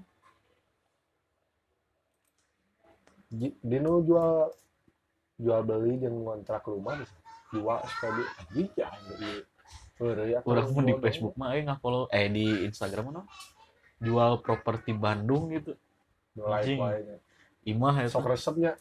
[3.66, 4.54] Dinu jual
[5.44, 7.06] jual beli jeung ngontrak rumah di
[7.52, 10.94] dua SPB anjing ya atuh urang pun di.
[10.98, 13.22] Facebook mah eh follow eh di Instagram mana?
[14.02, 15.76] Jual properti Bandung gitu.
[16.40, 16.80] Anjing.
[17.64, 18.76] imah eta sok resepnya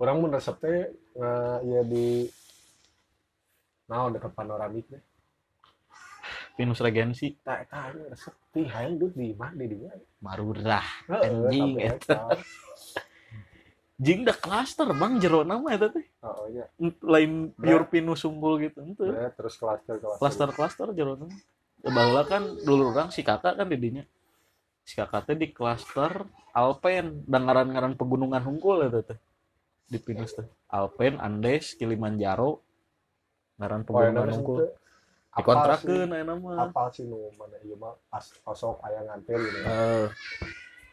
[0.00, 2.24] orang mun resep teh nggak ya di
[3.84, 5.02] nah dekat panoramik deh
[6.58, 7.38] Pinus Regensi.
[7.46, 9.94] Tak tak resep ti hayang di mah di dia.
[10.18, 12.34] Marurah Anjing, eta.
[13.98, 16.70] Jing da klaster bang jero nama eta teh oh iya.
[17.02, 19.02] Lain pure pinus unggul gitu ente.
[19.02, 21.34] Ya, terus klaster klaster klaster-klaster jero nama.
[21.82, 24.06] Ya baheula kan dulu orang si kakak kan didinya.
[24.86, 29.18] Si kakak teh di klaster Alpen dan ngaran-ngaran pegunungan hungkul eta teh
[29.90, 30.46] di pinus teh.
[30.70, 32.62] Alpen Andes Kilimanjaro
[33.58, 34.58] ngaran oh pegunungan hungkul.
[34.62, 34.72] Teh?
[35.42, 37.58] Dikontrakeun aya nama apa sih nu mana?
[37.66, 39.58] Ieu mah pas kosok aya ngantel gitu.
[39.66, 40.06] Eh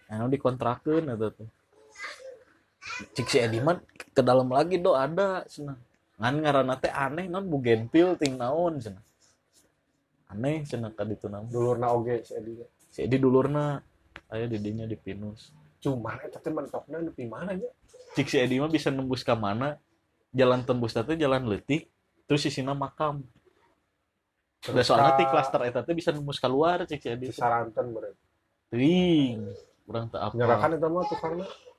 [0.09, 1.49] anu dikontrakeun eta teh
[3.17, 3.81] cik si Edi mah
[4.13, 5.43] ke dalam lagi do ada.
[5.49, 5.77] Cenah
[6.15, 9.03] ngan ngaranna teh aneh non bugenpil ting naon cenah
[10.31, 12.63] aneh cenah ka ditu nama dulurna oge si Edi.
[12.87, 13.83] Si Edi dulurna
[14.31, 15.51] aya di dinya di Pinus
[15.83, 17.67] cuman eta teh mentokna nepi mana nya
[18.15, 19.75] cik si Edi mah bisa nembus ke mana
[20.31, 21.91] jalan tembus teh jalan letik
[22.25, 23.21] terus sisina makam.
[24.65, 27.27] Udah soalnya ti klaster eta teh bisa nembus keluar cik si Edi.
[27.29, 27.35] Teh.
[27.35, 28.23] Cisaranten berarti
[28.65, 29.45] Ting,
[29.85, 30.33] urang teu apa.
[30.33, 31.05] nyerakan eta mah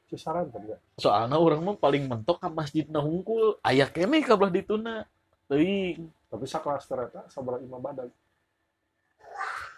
[0.07, 4.55] tukangna Cisaranten ya soalnya orang mah paling mentok ka masjid na hungkul aya kene kabelah
[4.55, 5.05] dituna
[5.51, 6.11] teuing.
[6.27, 8.09] Tapi sa klaster eta sabaraha imah badan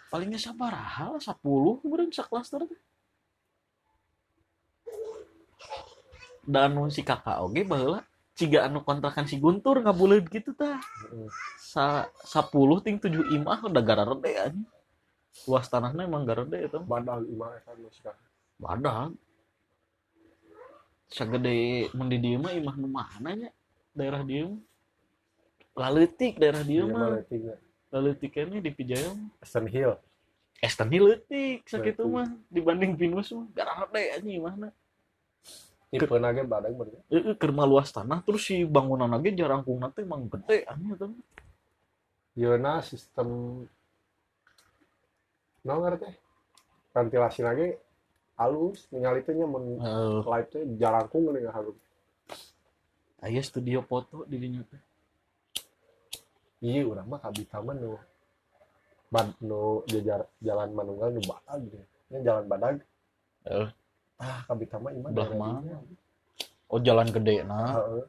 [0.09, 1.45] palingnya sabaraha lah 10
[1.85, 2.81] kemudian sak klaster teh
[6.49, 8.01] dan si kakak oge baheula
[8.39, 10.79] ciga anu kontrakan si Guntur ngabuleud gitu tah.
[10.79, 11.29] Heeh.
[11.59, 12.55] sa 10
[12.87, 14.65] ting 7 imah udah gararede anjing.
[15.45, 18.15] Luas tanahnya emang garede itu badan imah eta nu sika
[21.09, 23.51] badak sagede mun di dieu mah imah nu mana nya?
[23.97, 24.63] Daerah dieu mah
[25.79, 27.17] laletik daerah dieu Ieu mah.
[27.17, 27.57] Leutiknya
[27.89, 29.97] laletik ini di Pijaya mah Eastern Hill
[30.59, 31.63] Esten leutik.
[31.71, 32.29] sakitu mah.
[32.51, 34.69] Dibanding Pinus mah garade anjing imahna
[35.89, 40.29] tipe nage badan berarti heeh keur luas tanah terus si bangunan lagi jarangkung teh emang
[40.29, 41.25] gede anjing eta mah.
[42.37, 43.29] Yeuna sistem
[45.65, 46.13] no ngerti?
[46.93, 47.73] Ventilasi lagi
[48.39, 50.19] halus ningali teh nya mun Heeh.
[50.23, 51.75] live teh jarangkung geuning halus
[53.19, 54.79] aya studio foto di dinya teh
[56.61, 57.99] iya urang mah kabita mah nu
[59.11, 62.77] bad nu jajar jalan manunggal nu badag gitu nya jalan badag
[63.43, 63.69] Heeh.
[64.19, 65.59] ah kabita mah imah Belah daerah mana?
[65.61, 65.77] dinya.
[66.69, 68.05] oh jalan gede nah Heeh.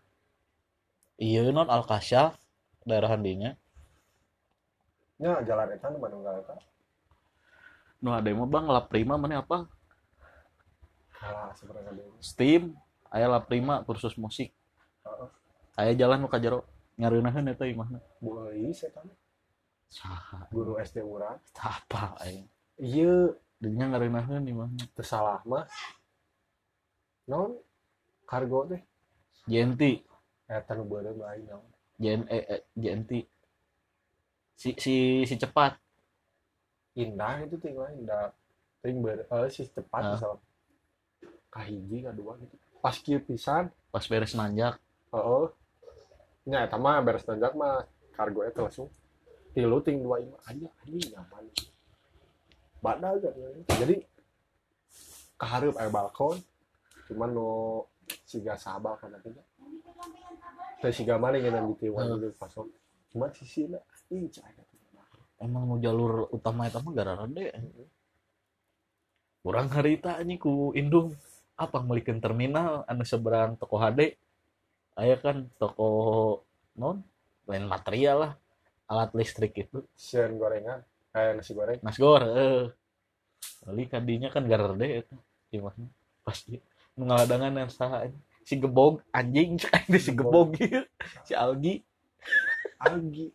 [1.17, 2.37] iya non Alkasyaf
[2.85, 3.51] daerahan dinya
[5.17, 6.53] nya jalan eta nu manunggal eta
[7.99, 9.65] nu ada mah bang la prima mana apa
[12.23, 12.75] Steam
[13.11, 14.53] aya la prima kursus musik
[15.03, 15.29] Heeh.
[15.75, 16.63] aya jalan ka jero.
[16.99, 19.07] Ngareunaheun eta imahna Boleh setan.
[19.87, 20.51] Saha.
[20.51, 22.43] Guru SD urang apa aing?
[22.75, 25.63] Iya dinya ngareunaheun imahna teu salah mah.
[27.27, 27.55] Non
[28.27, 28.83] kargo teh.
[29.47, 30.03] Jenti
[30.47, 31.67] eta nu beureum lain naon?
[31.99, 33.11] JN eh, eh, JNT
[34.59, 35.79] si si si cepat.
[36.99, 38.35] Indah itu tinggal indah.
[38.83, 40.48] Ting ber eh si cepat misalnya
[41.49, 42.55] kahiji kadua gitu.
[42.79, 44.77] Pas kieu pisan pas beres nanjak.
[45.09, 45.45] heeh.
[46.49, 47.83] Nya eta mah beres nanjak mah
[48.13, 48.89] kargo eta langsung
[49.53, 50.37] tilu ting dua ima.
[50.45, 51.43] Aja anjing nyaman.
[52.79, 53.75] Katanya.
[53.75, 53.95] jadi
[55.35, 56.39] kahareup aya balkon
[57.11, 57.49] cuman no
[58.23, 59.43] siga sabal kan nantinya
[60.79, 62.71] teh siga maling yang di tiwan gitu pasok.
[63.11, 63.81] Cuman sisina
[64.13, 64.53] ih cai.
[65.39, 67.51] Emang nu jalur utama eta mah gara deh
[69.39, 71.15] kurang harita anjing ku indung
[71.59, 72.87] apa melikeun terminal?
[72.87, 74.15] Anu seberang toko HD
[74.99, 75.89] aya kan toko
[76.75, 77.03] non
[77.47, 78.33] lain material lah.
[78.89, 79.85] Alat listrik itu.
[79.93, 80.81] Sian gorengan.
[81.13, 81.79] Kayak nasi goreng.
[81.85, 82.65] Nasgor eh.
[83.63, 85.15] Kali kadinya kan garerde eta
[85.53, 85.85] gimana?
[86.25, 86.57] Pasti
[86.99, 88.13] ngaladangan yang anjing.
[88.49, 89.51] si gebog anjing.
[89.61, 90.83] Teh si gebog ieu
[91.23, 91.85] si Algi.
[92.81, 93.29] Algi.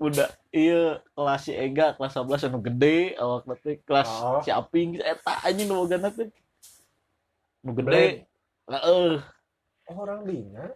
[0.00, 1.04] Udah iya.
[1.12, 3.14] Kelas si Ega kelas 11 anu gede.
[3.20, 4.40] Awak nanti kelas Oh.
[4.40, 4.98] si Aping.
[5.00, 6.32] Eta anjing nu boga teh
[7.64, 8.28] nu gede.
[8.68, 9.22] Heeh.
[9.88, 10.68] Orang dinya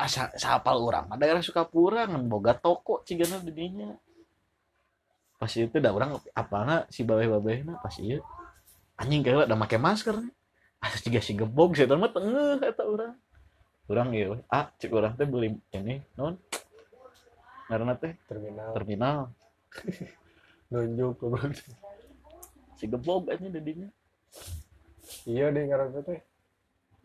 [0.00, 3.92] asa sapal urang mah daerah Sukapura ngan boga toko cigana di dinya
[5.36, 8.24] pas itu da urang apana si babeh-babehna pas ieu
[8.96, 10.16] anjing kayak udah make masker.
[10.80, 13.16] Asa ciga si gebog saya mah tengeuh eta urang.
[13.88, 14.38] Urang ieu we.
[14.48, 16.36] ah cik urang teh beli ini non
[17.68, 18.16] ngaranna teh?
[18.28, 18.72] Terminal.
[18.76, 19.18] Terminal.
[20.72, 21.56] Nunjuk goblok.
[22.76, 23.88] Si gebog anjing di dinya
[25.26, 26.20] iya deh ngaran teh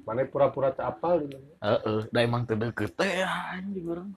[0.05, 4.11] mana pura-pura tak apal gitu Heeh, da emang teu deukeut teh anjing urang.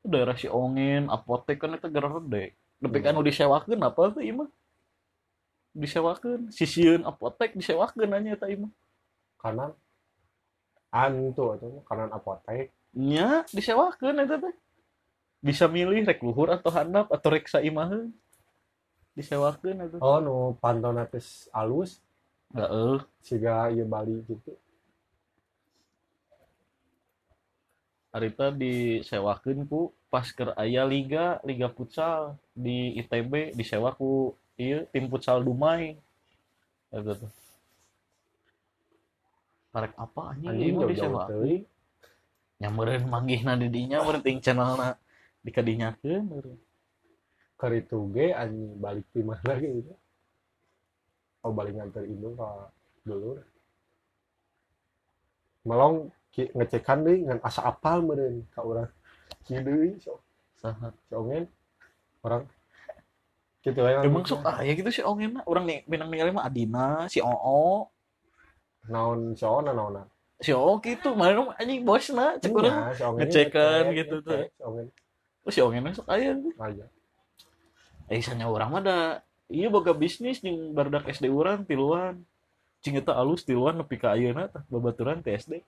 [0.00, 2.56] Daerah si Ongin, apotek kan eta gara gede.
[2.80, 4.48] Tapi kan udah disewakeun apa tuh imah?
[5.76, 8.72] Disewakeun, sisieun apotek disewakeun anya eta imah.
[9.40, 9.72] kanan
[10.92, 14.56] antu atau kanan apotek Nya, disewakeun eta teh.
[15.44, 18.12] Bisa milih rek luhur atau handap atau rek saimaheun.
[19.20, 19.96] Disewakeun eta.
[20.00, 22.00] oh nu pantau natis alus.
[22.56, 23.04] Heeh.
[23.20, 24.56] siga ieu Bali gitu.
[28.10, 35.06] Harita disewakeun ku pas keur aya liga liga futsal di ITB disewa ku ieu tim
[35.12, 36.00] futsal Dumai.
[36.88, 37.32] Eta tuh.
[39.70, 41.22] Karek apa mah jauh-jauh disewa?
[41.28, 41.64] teuing.
[42.58, 44.96] Nyameureun manggihna di dinya meureun ting channelna.
[45.44, 46.24] Dikadinyakeun
[47.60, 49.92] meureun keur itu ge anjing balik di mana gitu
[51.44, 52.72] oh balik nganter indung ka
[53.04, 53.44] dulur
[55.68, 58.88] melong ngecekan deui ngan asa apal meureun ka urang.
[59.44, 60.16] Kieu deui so
[60.56, 60.88] saha.
[61.12, 61.44] Songen
[62.24, 62.48] orang.
[63.60, 67.20] Gitu ya emang sok aya gitu si ongenna urang nih minang ningali mah Adina si
[67.20, 67.92] Oo
[68.88, 70.08] naon so naon
[70.40, 72.88] si Oo gitu mana anjing bosna cek urang.
[72.88, 74.40] Iya, si Ongen ngecekan ngecek, gitu tuh.
[74.48, 74.86] si Ongen.
[75.44, 76.32] Oh si ongenna sok aja
[78.10, 82.26] eh sanya orang mah da iya boga bisnis jeung barudak SD urang tiluan.
[82.80, 85.62] Cing eta alus tiluan nepi ka ayeuna tah babaturan teh SD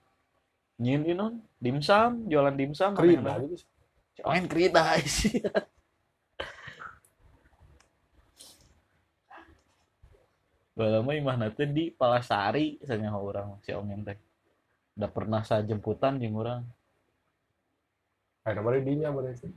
[0.81, 3.61] nyin inon dimsum jualan dimsum kerida gitu
[4.25, 5.37] main kerida sih.
[10.73, 14.17] Lama imah nanti di Palasari sanya orang si ongen teh
[14.97, 16.65] udah pernah saya jemputan jeung orang.
[18.43, 19.47] Ayo nama dinya berarti.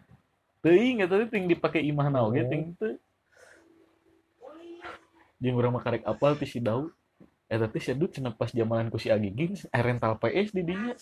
[0.66, 2.50] Teuing eta teh ting dipake imah na oge Oh.
[2.50, 2.98] ting teu
[5.38, 6.90] jeung urang mah karek apal ti si Daud
[7.46, 10.98] eta teh si Daud cenah pas zamanan ku si Agiging aya rental PS di dinya.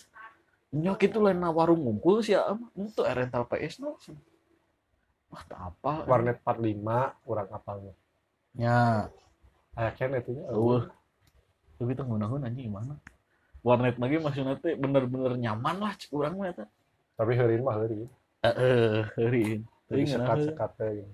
[0.75, 3.97] Nya kitu lain na warung ngumpul si Am itu aya rental PS no
[5.33, 6.05] wah tak apa?
[6.05, 7.93] Warnet 45 orang apalnya.
[8.53, 9.09] nya
[9.73, 10.45] Aya kan itunya.
[10.53, 10.85] eueuh.
[11.81, 13.01] Tapi teh ngunaheun anjing mana
[13.65, 16.69] warnet lagi maksudnya teh bener-bener nyaman lah cek urang mah eta.
[17.17, 18.05] Tapi heureun mah heureun.
[18.45, 20.47] Heeh heureun jadi Teuing sekat ngeunah.
[20.49, 21.13] sekat teh gitu.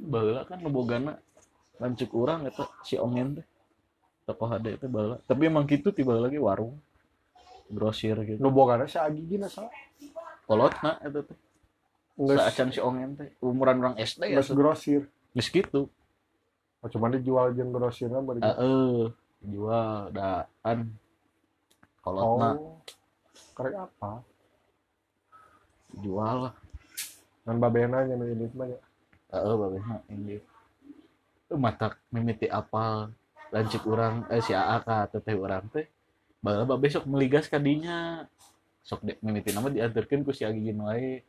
[0.00, 1.20] baheula kan nu bogana
[1.76, 3.46] lancuk urang eta si ongen teh.
[4.24, 6.80] Toko HD teh baheula tapi emang kitu tiba lagi warung.
[7.70, 8.40] Grosir gitu.
[8.40, 9.70] Nu bogana si Agigi na salah
[10.48, 11.38] kolotna eta teh.
[12.16, 13.28] Geus si ongen teh.
[13.44, 15.06] Umuran orang SD ya geus grosir.
[15.36, 15.86] Geus kitu.
[16.80, 19.12] Oh, cuman dijual jeung grosirna bari heeh
[19.44, 20.96] jual daan
[22.00, 22.80] kolotna oh.
[23.56, 24.24] karek apa?
[26.00, 26.54] Jual lah.
[27.44, 28.78] Kan babena nya ini mah nya.
[29.30, 30.42] heeh babehna ini
[31.46, 33.10] Tuh mata mimiti apal
[33.50, 35.86] lancik urang eh si AA ka teteh urang teh
[36.38, 38.22] baheula babe sok meligas kadinya
[38.86, 41.22] sok de, mimiti nama diantarkeun ku si Agigin wae.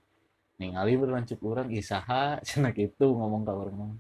[0.62, 3.92] Ningali berlancik urang ih saha cenah kitu ngomong ka urang mah.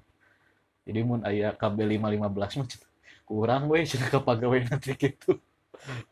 [0.81, 2.89] jadi mun aya KB 515 mah cenah
[3.25, 5.41] kurang we cenah ka pagawe nanti gitu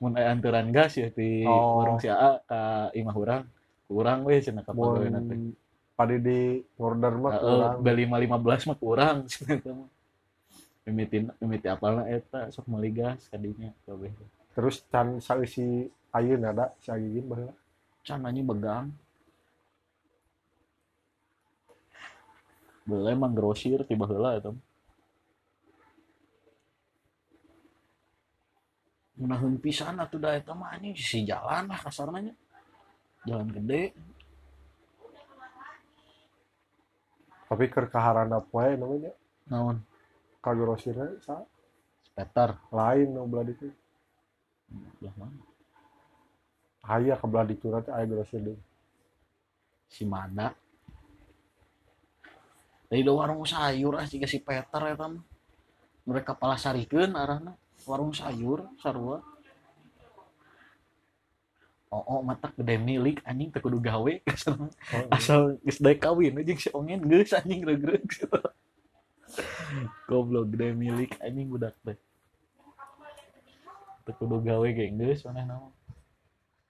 [0.02, 1.82] mun aya anturan gas ya di Oh.
[1.84, 2.62] warung si AA ka
[2.94, 3.44] imah urang
[3.86, 5.54] kurang we cenah ka nanti mun
[5.94, 9.90] pada di order mah kurang B515 mah kurang cenah mah.
[10.88, 14.10] Mimiti mimiti apalna eta sok meligas kadinya kabeh.
[14.58, 17.54] terus can saeusi ayeuna ada si Agigi baheula
[18.02, 18.90] Can anjing begang.
[22.90, 24.50] Bela emang grosir tiba heula eta.
[24.50, 24.64] mah.
[29.20, 32.34] Menaheun pisan atuh da eta mah anjing si jalan lah kasarna nya.
[33.28, 33.92] Jalan gede.
[37.50, 39.10] tapi keur kaharana poe namanya
[39.50, 39.82] Naon?
[40.38, 41.42] ka grosirna sa
[42.14, 42.54] Peter.
[42.70, 43.74] lain nu belah ditu
[45.02, 45.42] Belah mana?
[46.86, 48.62] aya ka belah ditu teh aya grosir deui
[49.90, 50.54] si Mada
[52.86, 55.26] dari warung sayur ah jika si Peter eta mah
[56.06, 57.58] mereka pala sarikeun arahna
[57.88, 59.24] warung sayur sarua.
[61.90, 64.14] Oh, oh mata gede milik anjing teu kudu gawe.
[64.30, 64.54] Asal
[64.94, 68.06] Oh, asal geus daek kawin anjing si ongen geus anjing regreg
[70.10, 71.98] goblok gede milik anjing budak teh.
[74.06, 75.70] Teu kudu gawe ge geus maneh nama?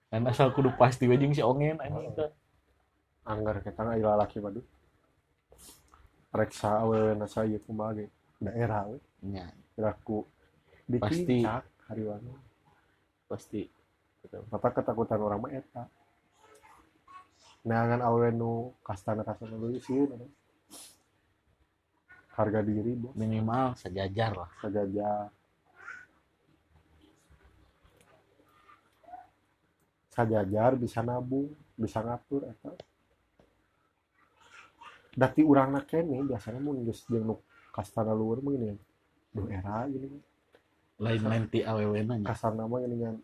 [0.08, 2.32] Dan asal kudu pasti jeung si ongen anjing teh.
[3.28, 4.64] Anggar kita nggak ilah laki madu
[6.30, 8.06] reksa awewe nasa ieu kumaha ge?
[8.40, 8.98] Daerah we.
[9.26, 9.50] Nya.
[9.74, 10.24] Kiraku
[10.98, 11.22] Pasti.
[11.22, 12.34] dipicak hariwana
[13.30, 13.62] pasti.
[14.50, 15.84] Mata ketakutan orang mah eta.
[17.62, 20.08] Neangan awewe nu kastana kastana dulu sih
[22.34, 23.14] harga diri bos.
[23.14, 24.50] Minimal sejajar lah.
[24.58, 25.30] Sajajar
[30.10, 32.74] sajajar bisa nabung bisa ngatur eta.
[35.14, 37.36] Dati urang kene biasanya mun geus jeung nu
[37.70, 38.74] kastana luhur mah gini
[39.30, 40.29] duh era gini
[41.00, 43.16] lain-lain ti awewe nanya kasar nama gini kan.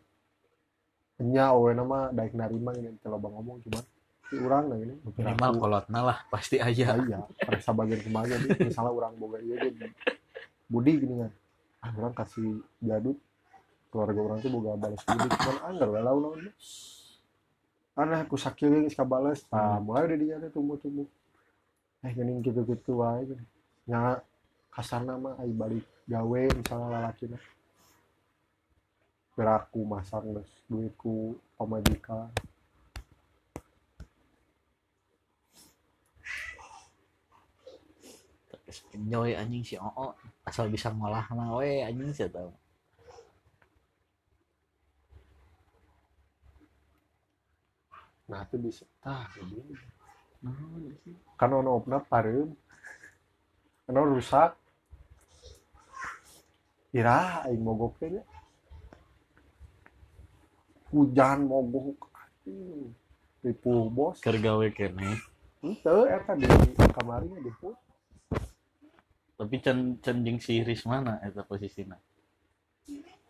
[1.20, 3.84] Nya awewe nama daek narima gini kalau bang ngomong cuman.
[4.26, 6.96] Si urang nah gini minimal kolotna lah pasti aja.
[6.96, 8.72] Iya pada bagian ke mana nih?
[8.72, 9.92] Misalnya orang boga iya dia
[10.66, 11.32] budi gini kan.
[11.84, 13.20] Ah orang kasih jadut
[13.92, 15.28] keluarga orang tuh boga balas budi.
[15.30, 16.40] Cuman anggar lah lawan lawan
[17.96, 19.88] aneh aku sakit geus kabales nah Hmm.
[19.88, 21.08] mulai udah dia teh tumbuh-tumbuh.
[22.04, 23.44] Eh gini gitu-gitu wae gini.
[23.88, 24.20] Nya
[24.72, 27.40] kasar nama ai balik gawe misalnya lalaki nah
[29.36, 32.32] beraku masak geus duitku pamajikan
[38.66, 42.50] Terus enjoy anjing si oo asal bisa ngolah mah we anjing sih tau
[48.26, 48.82] nah itu bisa.
[48.98, 49.30] Tah
[50.46, 50.52] Nah,
[51.34, 52.52] kan ono opna pareum
[53.88, 54.52] ono rusak.
[56.94, 58.22] Ira aing mogok teh.
[60.90, 62.10] Hujan mogok.
[63.42, 64.18] Ripuh bos.
[64.22, 65.18] Keur gawe kene.
[65.62, 66.46] Henteu eta di
[66.94, 67.74] kamarinya di put
[69.36, 72.00] tapi can can jeung si Rismana eta posisina?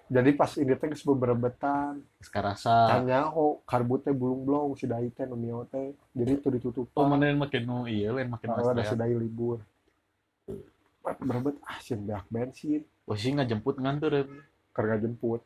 [0.07, 1.99] Jadi pas ini teh geus beberebetan.
[2.23, 2.87] Geus karasa.
[2.87, 5.99] Tanya ho karbu teh bulung-bulung si dai teh nu mio teh.
[6.15, 9.11] Jadi itu ditutup oh mana yang makin nu iya lain makin kalau ada si dai
[9.19, 9.59] libur.
[11.03, 14.23] Berebet ah sih beak bensin posisi ngajemput ngantur ya
[14.71, 15.43] karena jemput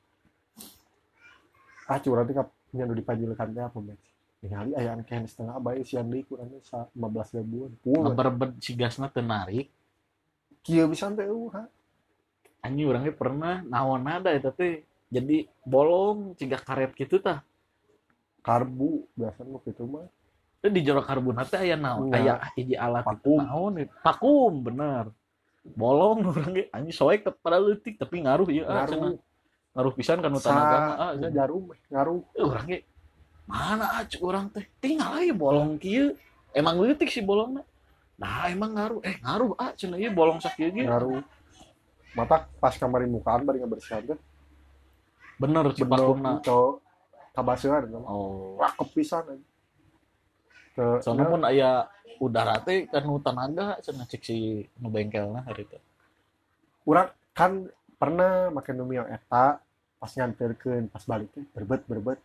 [1.90, 2.38] ah curang teh
[2.70, 6.62] nya nu dipajilkan teh apa bensin ningali aya angkeun setengah bae sian deui kurang teh
[6.62, 7.70] 15 ribuan.
[7.82, 9.68] Pul ngeberebet si gasna teu narik.
[10.62, 11.66] Kieu bisa teh uh
[12.60, 17.42] anjing orangnya pernah naon ada eta teh jadi bolong ciga karet gitu tah.
[18.40, 20.06] Karbu biasanya gitu mah.
[20.60, 22.08] Itu di jorok karbon teh aya naon?
[22.08, 22.22] Enggak.
[22.22, 23.92] aya hiji alat itu naon itu?
[24.00, 25.10] Vakum bener.
[25.76, 26.64] Bolong orangnya.
[26.72, 29.20] Anjing soek pada leutik tapi ngaruh ya ngaruh
[29.74, 30.92] ngaruh pisan kan utama agama.
[30.98, 32.78] Ah jarum ngaruh orangnya
[33.46, 34.66] mana aja orang teh?
[34.78, 36.14] Tinggal aja bolong kieu.
[36.50, 37.62] Emang leutik si bolongna
[38.20, 39.00] nah emang ngaruh.
[39.06, 40.84] Eh ngaruh ah cenah ieu bolong sakieu ge.
[40.86, 41.22] Ngaruh.
[42.18, 44.18] Mata pas kamari mukaan bari ngabersihan teh
[45.40, 46.82] bener cipakurna itu.
[47.30, 48.58] Kabaseuan oh.
[48.58, 49.38] Rakep pisan
[51.00, 51.70] soalnya ya, pun aya
[52.18, 55.78] udara teh kan nu tenaga cenah cek si nu bengkelna hari itu
[56.88, 57.68] urang kan
[58.00, 59.60] pernah makan numio eta
[60.00, 62.16] pas nganterkeun pas balik teh berbet berbet.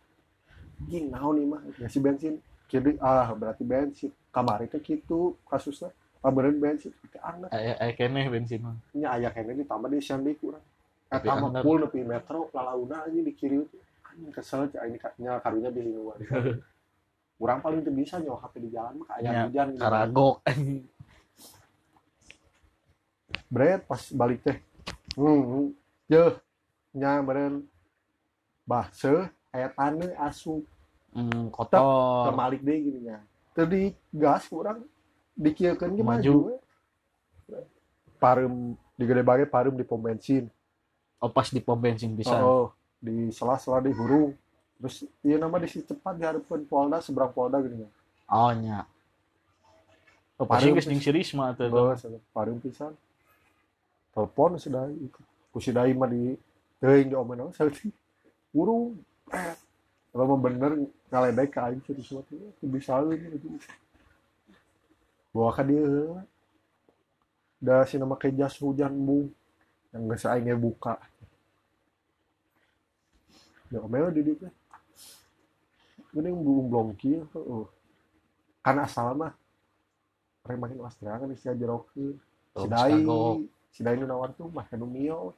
[0.80, 1.60] Anjing naon nih mah?
[1.76, 2.34] Ngasi bensin.
[2.64, 4.08] Kiri ah berarti bensin.
[4.32, 5.92] Kamari teh kitu kasusnya.
[6.24, 7.52] Paberen bensin teh anak.
[7.52, 8.80] Aya aya keneh bensin mah.
[8.96, 10.64] Nya aya kene ditambah di sian deui urang.
[11.12, 15.36] Tapi eta mah full nepi metro lalauna anjing di kiri teh anjing kesel ini nya
[15.44, 16.16] karunya di luar
[17.44, 17.60] urang.
[17.60, 19.76] Paling teu bisa nyawa HP di jalan mah aya hujan.
[19.76, 19.80] gitu.
[19.84, 20.36] karagok
[23.52, 24.56] Bret pas balik teh.
[25.16, 25.72] Hmm,
[26.92, 27.64] nya beren
[28.68, 30.60] bahse aya taneuh asup
[31.16, 33.24] hmm, kotor malik deui gini nya.
[33.56, 34.84] Teu di gas urang
[35.32, 36.34] dikieukeun ge Maju.
[38.20, 40.52] Pareum di gede bage pareum di pom bensin.
[41.16, 44.36] oh pas di pom bensin bisa Oh, di sela-sela di hurung.
[44.76, 47.90] Terus ieu nama di si cepat dihareupeun Polda seberang Polda gini nya.
[48.28, 48.84] oh nya
[50.36, 51.96] oh pasti Pareum geus jeung si Risma teh Oh,
[52.36, 52.92] pareum pisan.
[54.16, 54.88] Telepon sudah
[55.52, 56.32] ku si Dai mah di
[56.80, 57.92] teuing diomeun saeutik.
[58.56, 58.96] Urung.
[59.28, 59.52] Eh,
[60.16, 60.72] Kalau mau bener
[61.12, 63.52] ngaledek ka aing mah teh teu bisa gitu.
[65.36, 66.24] Bawa ka dieu heula.
[67.60, 69.28] Da si nama ke jas hujan bung
[69.92, 70.96] yang geus aing ge buka.
[73.68, 74.48] Ya omel di teh.
[76.16, 77.68] Geuning belum belum kieu heuh.
[78.64, 79.36] Kan asal mah
[80.48, 82.16] rek makin Australia kan isi jerokeun.
[82.56, 82.64] Oh,
[83.76, 84.00] Si Dai, Chicago.
[84.00, 85.36] si Dai nu nawar tuh mah kanu mio.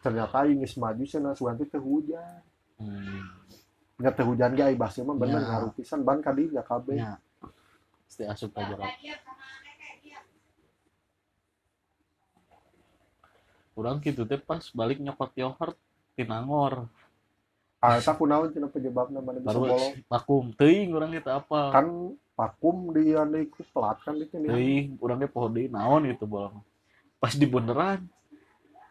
[0.00, 2.40] Ternyata geus maju cenah sugan teh hujan.
[2.78, 3.20] hmm.
[3.98, 5.66] Nya teu hujan ge ai bahasa mah bener Ya.
[5.74, 6.94] pisan ban ka dieu kabeh.
[6.96, 7.18] nya
[8.06, 9.18] pasti asup aja dia.
[13.70, 15.76] kurang gitu teh pas balik nyokot yogurt
[16.14, 16.86] di Nangor
[17.80, 19.92] Ah, eta kunaon cenah penyebabna mana bisa baru bolong.
[20.04, 24.52] vakum teuing urang gitu apa Kan vakum di anu ku pelat kan itu nih.
[24.52, 26.60] teuing urangnya poho deui naon gitu bolong
[27.20, 28.08] pas di beneran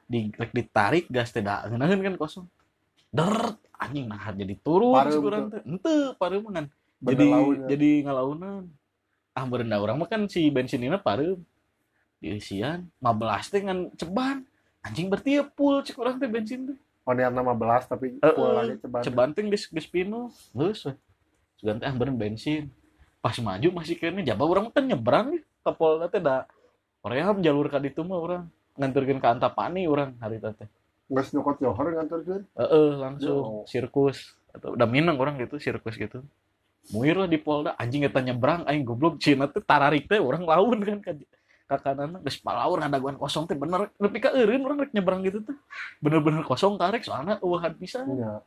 [0.05, 2.45] di rek ditarik gas teh da ngeunaheun kan kosong.
[3.09, 5.61] Deret anjing nah jadi turun Pareum si urang teh.
[5.65, 6.65] Henteu pareum kan
[7.01, 7.67] jadi launnya.
[7.69, 8.63] jadi ngalaunan.
[9.33, 11.41] Ah berendah orang mah kan si bensinnya pareum
[12.21, 14.37] diisian 15 teh ngan ceban.
[14.85, 16.77] Anjing berarti ya full cek urang teh bensin teh.
[17.05, 19.01] Oh, niat nama belas tapi full eh, lagi ceban.
[19.01, 20.29] ceban teh geus geus pinu.
[20.53, 20.85] Geus
[21.57, 22.69] sugan teh ah bensin.
[23.19, 26.49] Pas maju masih kene jaba urang kan nyebrang nih ka Polda teh da
[26.99, 28.43] Koream jalur ka ditu mah urang
[28.75, 30.67] nganterkeun ka Antapani urang hari teh
[31.09, 32.43] Geus nyokot johor nganterkeun.
[32.53, 33.65] Heeh, langsung Yo.
[33.65, 36.21] sirkus atau udah minang orang gitu sirkus gitu.
[36.93, 40.77] Muir lah di Polda anjing eta nyebrang aing goblok Cina teh tararik teh orang laun
[40.85, 41.11] kan ka
[41.69, 45.41] ka kanan geus palaur ngadaguan kosong teh bener nepi ka eureun urang rek nyebrang gitu
[45.41, 45.57] teh.
[45.97, 48.05] Bener-bener kosong tarik soalnya eueuhan pisan.
[48.05, 48.45] Nya.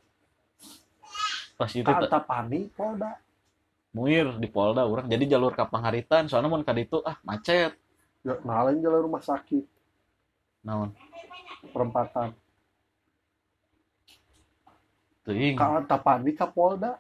[1.59, 3.19] Pas itu teh Antapani Polda.
[3.93, 7.75] muir di Polda urang jadi jalur ka Pangharitan soalnya mun ka ditu ah macet.
[8.23, 9.66] Ya, nah lain jalan rumah sakit
[10.62, 10.95] Naon?
[11.75, 12.35] perempatan.
[15.23, 15.55] Teuing.
[15.55, 16.99] Ka Antapani ka Polda.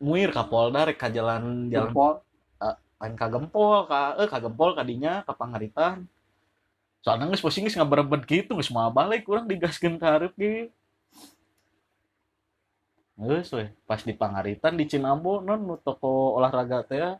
[0.00, 2.14] Muir ka Polda rek ka jalan jalan Pol.
[2.98, 6.10] lain ka gempol ka eh ka gempol kadinya ka pangaritan
[7.06, 10.66] soalnya geus pusing geus ngaberebet gitu geus mau balik urang digaskeun ka hareup ge
[13.14, 17.14] geus we pas di pangaritan di Cinambo non nu toko olahraga teh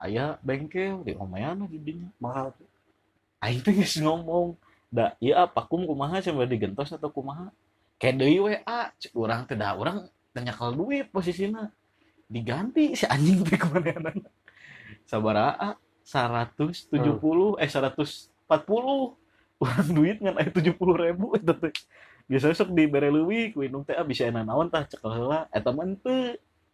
[0.00, 2.56] aya bengkel di omean jadinya Mahal.
[3.44, 4.56] aing teh geus ngomong.
[4.90, 7.52] Da ieu apa kum kumaha sampai digentos atau kumaha?
[8.00, 8.80] Kayak deui WA
[9.14, 11.70] urang teh da urang teh nyekel duit posisina.
[12.26, 14.12] Diganti si anjing teh ke mana
[15.06, 16.90] sabaraha 170
[17.58, 18.30] eh 140
[19.60, 20.74] urang duit ngan aya 70
[21.06, 21.72] ribu eta teh.
[22.26, 25.86] Biasa sok dibere leuwih ku teh ah bisa enak naon tah cek heula eta mah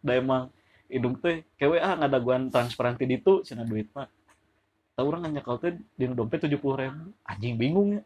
[0.01, 0.49] da emang
[0.87, 4.07] indung teh kewe ah ngadaguan transferan ti ditu cenah duit mah
[4.97, 7.13] tahu orang nyekel teh di dompet tujuh puluh ribu.
[7.21, 8.01] Anjing bingung ya.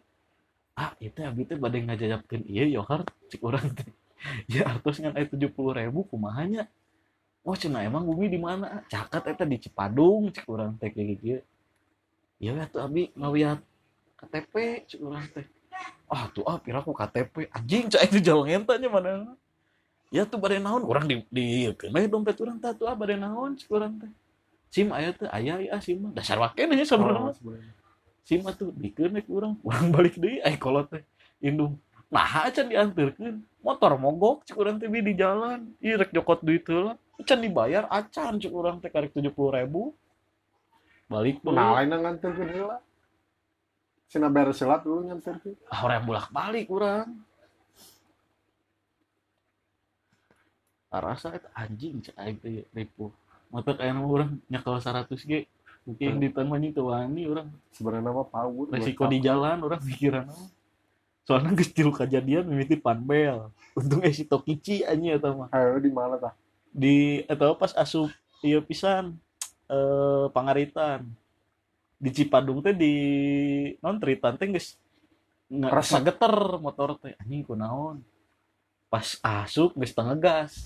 [0.75, 3.88] Ah itu abi teh badai ngajajapkeun iya yohar cik orang teh
[4.53, 6.67] ya artos ngan aya tujuh puluh ribu kumahanya.
[7.41, 8.84] Oh cenah emang bumi di mana?
[8.91, 11.39] Cakat eta di Cipadung cik orang teh kayak gitu.
[12.43, 13.63] Ya ya tuh abi ngawiat
[14.19, 14.53] KTP
[14.91, 15.47] cik orang teh.
[16.11, 19.39] Ah tuh ah piraku KTP anjing cak itu jalan entanya mana
[20.12, 23.72] ya tuh badai naon orang di di kena dompet orang tuh ah badai naon cik
[23.72, 24.12] orang teh.
[24.68, 27.74] Sim aya teh aya ya sim dasar wakene Oh, sebenarnya sebenarnya.
[28.28, 31.03] sim tuh dikeun we urang urang balik deui ai kolot teh
[31.39, 31.80] indung.
[32.12, 35.72] Nah acan diantarkan motor mogok cek urang teh di jalan.
[35.80, 39.95] Ih, rek jokot duit heula acan dibayar acan cek urang teh karek tujuh puluh ribu.
[41.07, 42.78] Balik nah balik lain nganterkeun heula?
[44.12, 47.16] Sina beres selat dulu nganterkeun ah orang bolak balik urang
[50.99, 53.15] rasa itu anjing cek aing teh ribu
[53.47, 55.47] motor kayak orang nyekel 100 g
[55.97, 60.45] yang di tanah itu wani orang sebenarnya mah power resiko di jalan orang pikiran apa.
[61.25, 63.49] soalnya kecil kejadian mimiti panbel.
[63.73, 65.47] Untung si Tokichi aja atau mah.
[65.53, 66.33] Ayo di mana tah?
[66.69, 68.13] Di atau pas asup
[68.45, 69.17] iya pisan
[69.71, 71.07] eh pangaritan.
[71.97, 72.93] Di Cipadung teh di
[73.81, 74.77] non tritan teh geus
[75.49, 76.01] nggak Resep.
[76.13, 77.17] geter motor teh.
[77.17, 78.05] Anjing kunaon
[78.91, 80.61] pas asup geus tengah gas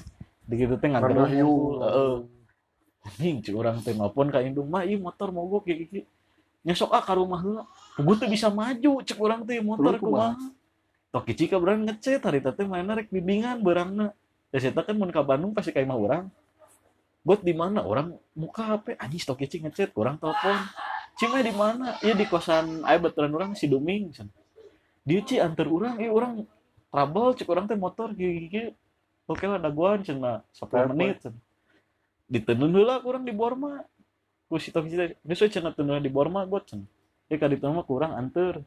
[0.45, 2.13] di gitu teh heeh.
[3.05, 6.05] Anjing cik urang teh nelpon ka indung mah ieu motor mogok kayak gitu
[6.65, 7.63] nyesok ah ka rumah heula.
[8.01, 10.33] Gue tuh bisa maju cek urang teh motor kumaha?
[11.13, 14.13] Tok kici ka berang ngecet hari teh mainnya rek bimbingan berangna
[14.49, 16.25] ya saya kan mun ka Bandung pasti ka imah urang.
[17.25, 17.81] Buat di mana?
[17.81, 20.57] Orang muka HP anjing stok kici ngecet orang telepon.
[21.17, 21.97] Cima di mana?
[22.01, 24.13] Iya di kosan aya baturan orang si Duming.
[25.05, 26.45] Dia ci antar orang iya orang
[26.89, 28.73] trouble cek orang teh motor gigi
[29.25, 30.87] oke lah daguan 10 Telepon.
[30.93, 31.19] menit.
[31.21, 31.35] Can.
[32.25, 33.85] ditenun heula kurang di Borma.
[34.45, 36.85] Ku si teh geus we cenah tenun di Borma got can
[37.29, 38.61] ya ka diteu mah kurang anter.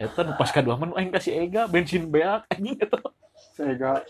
[0.00, 2.96] Eta nu pas kadua mah nu aing kasih ega bensin beak anjing eta
[3.56, 4.02] sehingga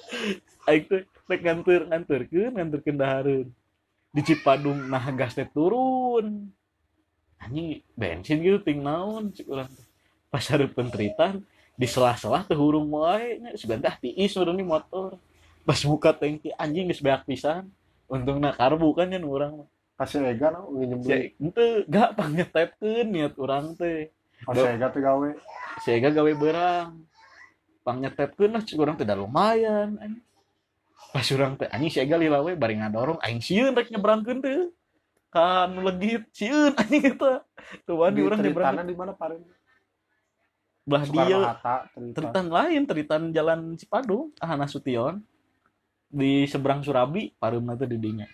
[0.68, 3.48] aing teh rek nganter nganterkeun nganterkeun dahareun.
[4.10, 6.52] Di Cipadung nah gas teh turun.
[7.40, 9.86] Anjing bensin gitu ting naon cik urang teh
[10.30, 11.42] pas hareupeun teritan
[11.74, 15.18] di selah-selah teh hurung wae nya sebentar tiis urang di motor
[15.64, 17.70] pas buka tangki anjing geus beak pisan.
[18.10, 19.68] Untungna karbu kan urang mah.
[20.00, 20.72] Kasih ega no
[21.04, 24.08] si henteu gak pangetepkeun niat urang teh.
[24.48, 25.30] Kasih ega tuh gawe.
[25.84, 27.04] Sehingga gawe berang
[27.84, 30.24] pangetepkeun lah cik urang teh lumayan anjing.
[31.10, 34.72] Pas urang teh anjing si Ega lila we bari ngadorong aing sieun rek nyebrangkeun teh.
[35.30, 37.44] Kan legit sieun anjing eta.
[37.84, 39.44] Tuh wani di urang nyebrang di mana paling
[40.80, 41.54] belah dia
[42.16, 45.22] teritan lain teritan jalan Cipadung ah Nasution
[46.10, 48.26] di seberang Surabi pareumna teh di dinya.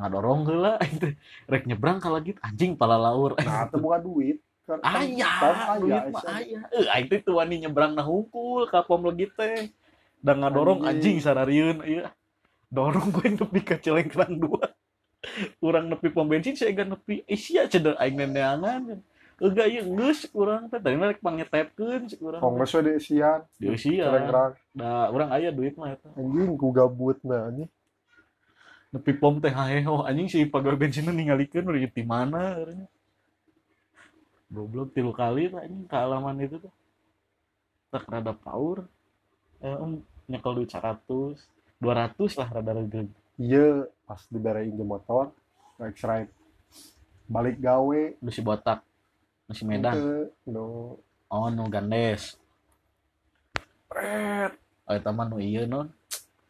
[0.00, 1.12] Ngadorong heula aing teh
[1.44, 3.36] rek nyebrang ka legit anjing pala laur.
[3.44, 6.36] nah itu bukan duit kan kan- Aya, kan duit mah Aisyah.
[6.40, 6.60] aya.
[6.72, 9.68] Eh, aing teh tuh wani nyebrang na hungkul ka pom legit teh.
[10.18, 11.16] Da ngadorong Anjing.
[11.16, 12.02] anjing sararieun ieu.
[12.68, 14.72] Dorong gue nepi ka celengkrang dua.
[15.64, 17.24] Urang nepi pom bensin saya gak nepi.
[17.24, 19.00] Eh sia cedek aing neneangan.
[19.38, 22.42] Euga ieu geus urang teh tadi rek pangetepkeun cek urang.
[22.42, 24.10] kongres we di isian Di usia.
[24.10, 24.58] Celengrang.
[24.74, 26.10] Da urang aya duit mah eta.
[26.18, 27.70] anjing ku gabut nah ini
[28.90, 32.88] Nepi pom teh haeho anjing si pagawe bensinna ningalikeun udah di mana urangnya.
[34.50, 36.74] Goblok tilu kali lah anjing kealaman itu tuh.
[37.94, 38.90] Tak rada power.
[39.62, 40.98] Eh, um, nyekel duit 100,
[41.78, 43.00] 200 lah rada rada.
[43.38, 45.30] iya pas diberein di motor
[45.78, 46.30] Rex ride
[47.30, 48.87] balik gawe Lu si botak.
[49.48, 49.96] Masih Medan.
[50.44, 52.36] No Oh, nu Gandes.
[53.88, 54.52] pret
[54.84, 55.88] Oh, eta mah nu ieu non.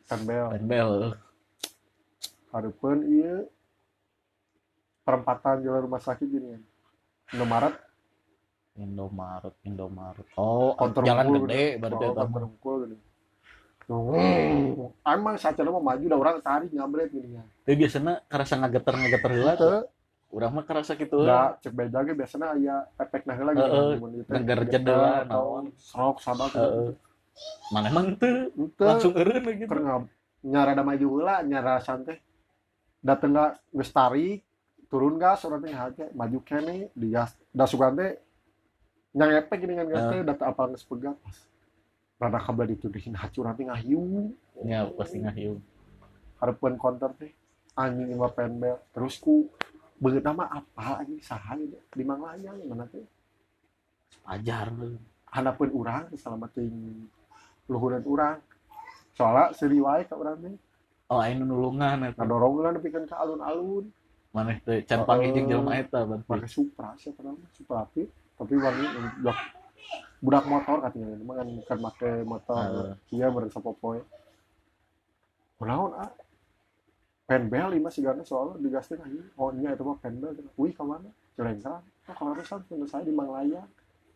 [0.08, 0.90] tembel Penbel.
[2.48, 3.44] hareupeun ieu
[5.04, 6.56] perempatan jalan rumah sakit gini
[7.30, 7.76] Indomaret
[8.78, 10.26] Indomaret, Indomaret.
[10.38, 12.96] Oh, Konter jalan unggul gede berarti oh, konter unggul gini
[13.88, 14.92] Hmm.
[15.00, 17.46] Emang saat mau maju udah orang tarik ngabret gini kan.
[17.64, 19.30] Tapi biasanya kerasa ngageter ngageter.
[19.56, 19.80] Teu,
[20.28, 21.24] Urang mah kerasa gitu.
[21.24, 23.64] da cek beja ge biasanya aya efek nah gitu.
[23.64, 25.72] Heeh, Cuman itu neger geter jendela, naon.
[25.80, 26.92] Serok sabar Heeh.
[27.72, 28.06] Mana emang
[28.60, 29.70] Itu langsung eureun gitu.
[29.70, 30.04] pernah
[30.44, 32.20] nyara da maju heula, nyara santai.
[33.00, 34.44] Dateng ga geus tarik,
[34.92, 37.32] turun gas urang teh haja, maju kene di gas.
[37.48, 38.20] Da sugan teh
[39.16, 41.16] nyang efek gini kan gas teh data apa geus pegat.
[42.20, 44.28] Rada kabel dituduhin hancur nanti ngahiu.
[44.66, 45.56] Ya pasti ngahiu.
[46.36, 47.32] Hareupeun counter teh
[47.78, 49.46] anjing lima penbel terus ku
[49.98, 53.02] beungeut nama apa anjing saha ieu di Manglayang mana teh
[54.28, 54.96] Ajar lu.
[55.28, 56.72] handapun urang keselamatin
[57.68, 58.40] luhuran urang.
[59.12, 60.56] Soalnya seri wae ka urang teh
[61.08, 62.20] Oh, nu nulungan eta.
[62.20, 63.88] ngadorong lah nepikeun ka alun-alun.
[64.32, 66.24] Maneh teh can pangijing jelema eta berarti.
[66.28, 68.88] pakai Supra siapa namanya Supra Fit tapi warnanya
[69.18, 69.38] budak
[70.20, 71.16] budak motor katanya.
[71.16, 72.56] Emang kan bukan make motor.
[72.60, 72.92] Heeh.
[73.16, 74.00] iya bareng sapopoe.
[75.58, 76.12] Kunaon ah
[77.28, 80.32] penbel lima sigana soalnya digaskeun anjing oh nya itu mah penbel.
[80.56, 83.68] Wih ka mana celengkrang oh kalau rusak tunggu saya di Manglayang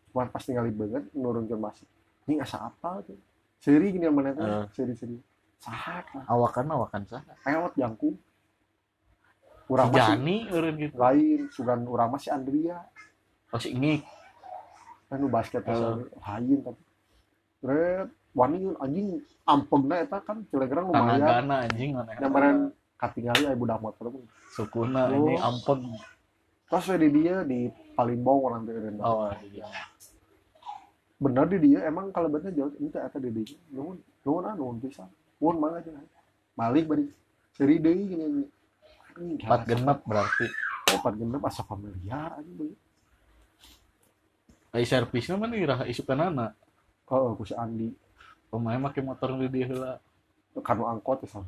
[0.09, 1.85] cuman pas tinggal banget nurun ke masuk
[2.25, 3.19] ini asa apa tuh.
[3.61, 4.65] Seri gini yang mana Heeh.
[4.75, 5.15] seri seri
[5.63, 6.27] sahat lah.
[6.27, 7.23] Awakan awakan sah.
[7.45, 8.17] peot jangkung.
[9.63, 10.95] Si urang masih Jani eureun gitu.
[10.99, 12.83] lain sugan urang masih Andrea
[13.55, 14.03] Oh si ngik.
[15.07, 16.03] kan nu basket Heeh.
[16.09, 16.83] lain tapi.
[17.63, 19.23] Red, wani anjing.
[19.47, 20.43] Ampegna eta kan.
[20.51, 21.21] Cilegerang lumayan.
[21.23, 22.11] tanagana anjing mana
[23.03, 24.23] Katingali aya budak motor pun.
[24.55, 25.27] sukuna Oh.
[25.27, 25.91] ini ampun
[26.71, 29.67] we di dia di Palimbong orang dan oh iya
[31.19, 33.55] bener di dia emang kalau bener jauh itu eta di dia.
[33.75, 35.07] Nuhun, nuhun ah nuhun pisan.
[35.37, 35.91] Nuhun mah aja.
[36.55, 37.05] Balik bari
[37.53, 38.43] seri deui gini.
[39.13, 40.47] Empat genep berarti
[40.97, 42.73] empat genep asa familiar aja beui.
[44.73, 46.57] ai servisnya mana iraha isukanana
[47.05, 47.93] Heeh, ku si Andi.
[48.49, 50.01] pemain make motor di dia heula
[50.65, 51.45] kanu angkot ya Sam.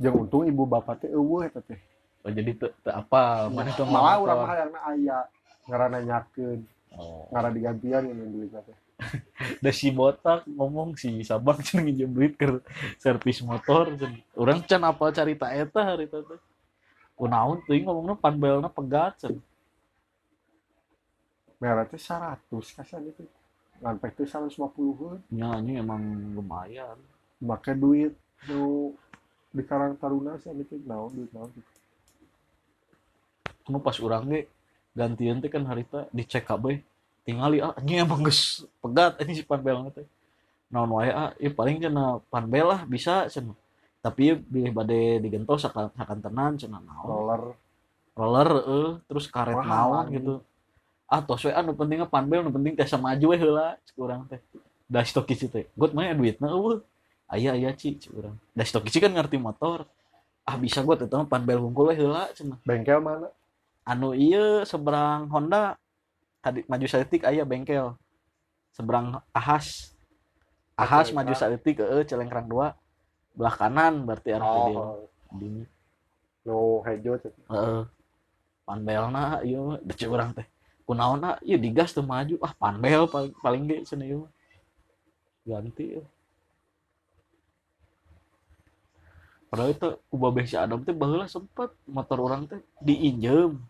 [0.00, 1.80] Jangan untung ibu bapak teh eueuh eta teh.
[2.22, 5.18] oh jadi teu teu apa mana tuh Malah urang mah hayangna aya
[5.66, 6.60] ngaranna nyakeun,
[6.94, 8.78] oh ngara digantian yang beli teh.
[9.64, 12.62] da si botak ngomong si sabang cenah nginjem duit ke
[13.02, 14.22] servis motor cenah.
[14.38, 16.40] urang can apa carita eta harita teh
[17.18, 19.42] kunaon teuing ngomongna panbelna pegat cenah
[21.62, 23.22] Merah teh 100 kasan itu.
[23.78, 26.02] Ngan peh teh 150 nya anjing emang
[26.34, 26.98] lumayan
[27.38, 28.18] Make duit
[28.50, 28.94] nu
[29.52, 31.70] di Karang Taruna sih itu naon duit naon gitu.
[33.68, 34.50] nu pas urang ge
[34.96, 36.82] gantian teh kan harita dicek kabeh.
[37.22, 40.08] Tingali ah anjing emang geus pegat anjing si panbel teh.
[40.72, 43.54] Naon wae ah ieu paling cenah panbel lah bisa cenah.
[44.02, 47.06] Tapi bilih bade digentos sakan sakan tenan cenah naon.
[47.06, 47.42] Roller.
[48.18, 50.34] Roller eh terus karet naon gitu.
[51.06, 54.40] Ah tos we anu pentingnya panbel nu penting teh maju we heula cek urang teh.
[54.90, 55.70] Da stok kici teh.
[55.78, 56.82] Got mah duitna eueuh
[57.32, 58.36] aya aya ci cek urang.
[58.52, 59.88] Da stok kici kan ngerti motor.
[60.44, 62.60] Ah bisa gue teh mah panbel hungkul heula cenah.
[62.68, 63.32] Bengkel mana?
[63.82, 65.74] anu iya seberang Honda
[66.38, 67.96] tadi maju saeutik aya bengkel.
[68.76, 69.96] Seberang Ahas.
[70.76, 71.16] Ahas Celengkrang.
[71.16, 72.76] maju saeutik heeh celengkrang dua.
[73.32, 74.68] Belah kanan berarti arah oh.
[74.76, 75.64] Oh, di
[76.44, 77.82] no hejo heeh.
[78.68, 80.46] Panbelna ieu da cek urang teh.
[80.84, 82.36] Kunaon ah ieu digas teu maju.
[82.44, 84.28] Ah panbel paling paling ge cenah ieu
[85.42, 86.06] ganti euy.
[89.52, 93.60] Padahal itu ku babeh si Adam teh baheula sempet motor orang teh diinjem.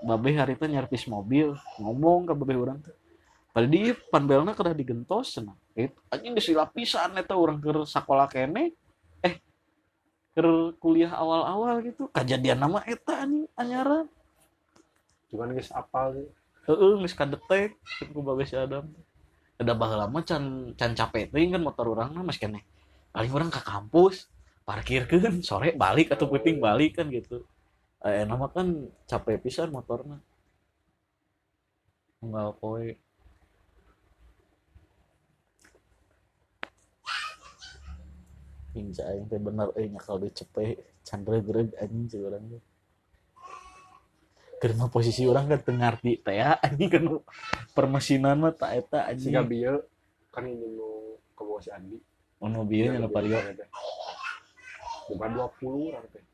[0.00, 2.96] Babeh hari teh nyervis mobil, ngomong ke babeh orang teh.
[3.52, 5.52] Padahal di panbelna kedah digentos cenah.
[5.76, 8.72] Itu anjing geus lapisan eta urang keur sakola kene.
[9.20, 9.36] Eh
[10.32, 12.08] keur kuliah awal-awal gitu.
[12.16, 14.08] Kejadian nama eta anjing anyaran.
[15.28, 16.32] Cuman geus apal.
[16.64, 17.76] Heeh, geus kadetek
[18.08, 18.88] ku babeh si Adam.
[19.60, 22.64] Ada baheula mah can can capek teuing kan motor urang mah mas keneh.
[23.12, 24.32] Paling orang ke kampus,
[24.66, 27.46] parkirkeun sore balik atau puting balik kan gitu.
[28.02, 30.18] Eh nama kan capek pisan motorna.
[32.18, 32.98] Enggak poe.
[38.74, 42.62] Hingga aing teh bener euy nyakal di cepe candre greg anjing si urang teh.
[44.58, 47.04] Karena posisi orang kan teu ngarti teh anjing kan
[47.70, 49.32] permesinan mah tak eta anjing.
[49.32, 49.78] Gabieu
[50.34, 51.96] kan ini nu ke bawah si Andi.
[52.44, 53.08] Ono bieu nya
[55.06, 56.24] Bukan 20 orang teh.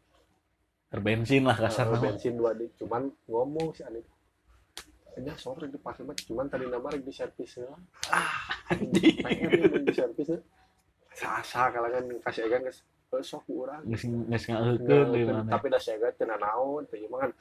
[0.93, 2.05] terbensin lah kasar nama.
[2.05, 2.77] bensin dua dik.
[2.77, 4.05] Cuman ngomong si Andi.
[5.16, 7.81] Hanya sore dipakai mah cuman tadi nama rek di servis lah.
[8.73, 9.25] Anjing.
[9.25, 10.43] Pengen nih di servis lah.
[11.16, 15.49] Sasa kalangan kasih egan geus geus sok deui Nggak, mana.
[15.53, 17.33] tapi dah saya teu naon teh ieu mah kan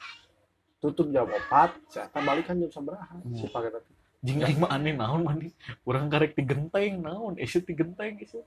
[0.84, 3.96] tutup jam 4, saya balik kan jam sabaraha si pakai teh.
[4.24, 5.48] Jing mah aneh naon mani.
[5.88, 8.44] Urang karek digenteng naon, isu digenteng isu.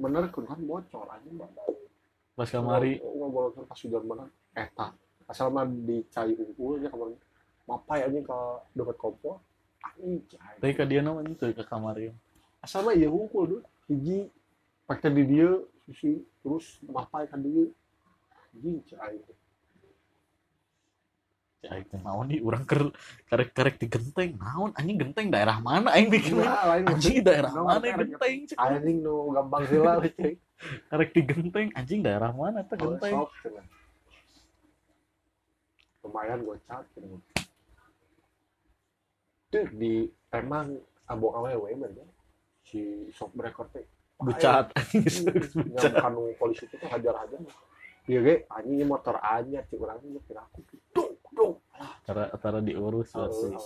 [0.00, 1.50] Bener kan bocor aja mbak.
[2.32, 4.96] Pas kamari ngobrol pas sudah bener eta.
[5.28, 7.12] Asal mah dicai unggul ya kamar.
[7.68, 8.38] Mapai aja ke
[8.72, 9.44] dekat kompor.
[10.58, 12.16] Teh ka dieu naon teu ke kamar ieu.
[12.64, 13.58] Asal mah iya unggul dulu.
[13.92, 14.32] Hiji
[14.88, 15.52] pakai di dia
[15.84, 17.68] susi terus mapai kan dia.
[18.56, 19.20] Anjing cai.
[21.60, 22.88] Naon di urang keur
[23.28, 24.32] karek-karek digenteng.
[24.34, 28.36] Naon anjing genteng daerah mana aing bikin anjing daerah mana karek- genteng.
[28.56, 30.32] Anjing nu gampang cai.
[30.88, 33.28] Karek digenteng anjing daerah mana teh genteng.
[36.00, 37.20] Lumayan gocap gitu.
[39.50, 42.08] Tuh di emang abong awewe bener
[42.62, 42.80] si
[43.10, 43.84] sok record teh
[44.16, 45.32] Bucat yang
[45.64, 45.92] bucat.
[45.96, 47.36] kanu polisi itu hajar aja
[48.04, 50.60] Iya ge, anjing motor anyar urang ini kira aku
[50.92, 51.09] dong
[51.40, 51.56] dong
[52.04, 53.56] Tara tara diurus awewe.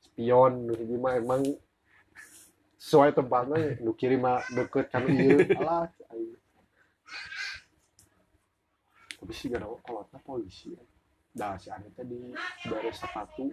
[0.00, 1.44] spion nu hiji mah emang
[2.80, 5.92] sesuai tempatnya nu kiri mah deket kan ieu alah
[9.24, 10.72] tapi sih gara kolotnya polisi
[11.32, 12.30] dah si Ani teh di
[12.68, 13.50] daerah sepatu.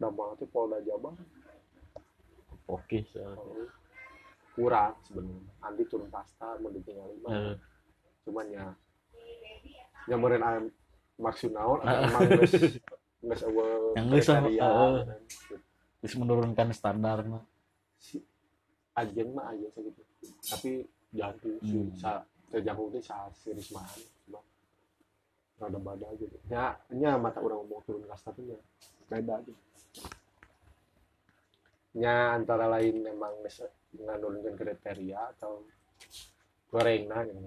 [0.00, 1.12] Damang teh Polda Jabar.
[2.70, 3.02] Oke,
[4.56, 5.42] kurang sebenarnya.
[5.60, 7.30] Andi turun pasta mau ditinggal mah.
[7.34, 7.54] Eh,
[8.24, 8.66] cuman ya
[10.06, 10.64] nyamperin ayam
[11.16, 14.42] maksud naon atau emang geus eueuh Yang geus, kan.
[15.98, 17.42] terus menurunkan standar mah
[17.96, 18.20] si
[18.92, 20.00] anjing mah aja segitu
[20.44, 20.70] tapi
[21.10, 21.90] jangan si Hmm.
[21.96, 22.10] sa
[22.48, 23.84] terjangkau teh sa series mah
[25.56, 26.36] rada bada gitu.
[26.46, 28.58] Nya nya mata orang mau turun kasta tuh nya
[29.08, 29.56] beda gitu
[31.96, 35.64] nya antara lain memang geus nganurunkeun kriteria atau
[36.68, 37.40] gorengna gitu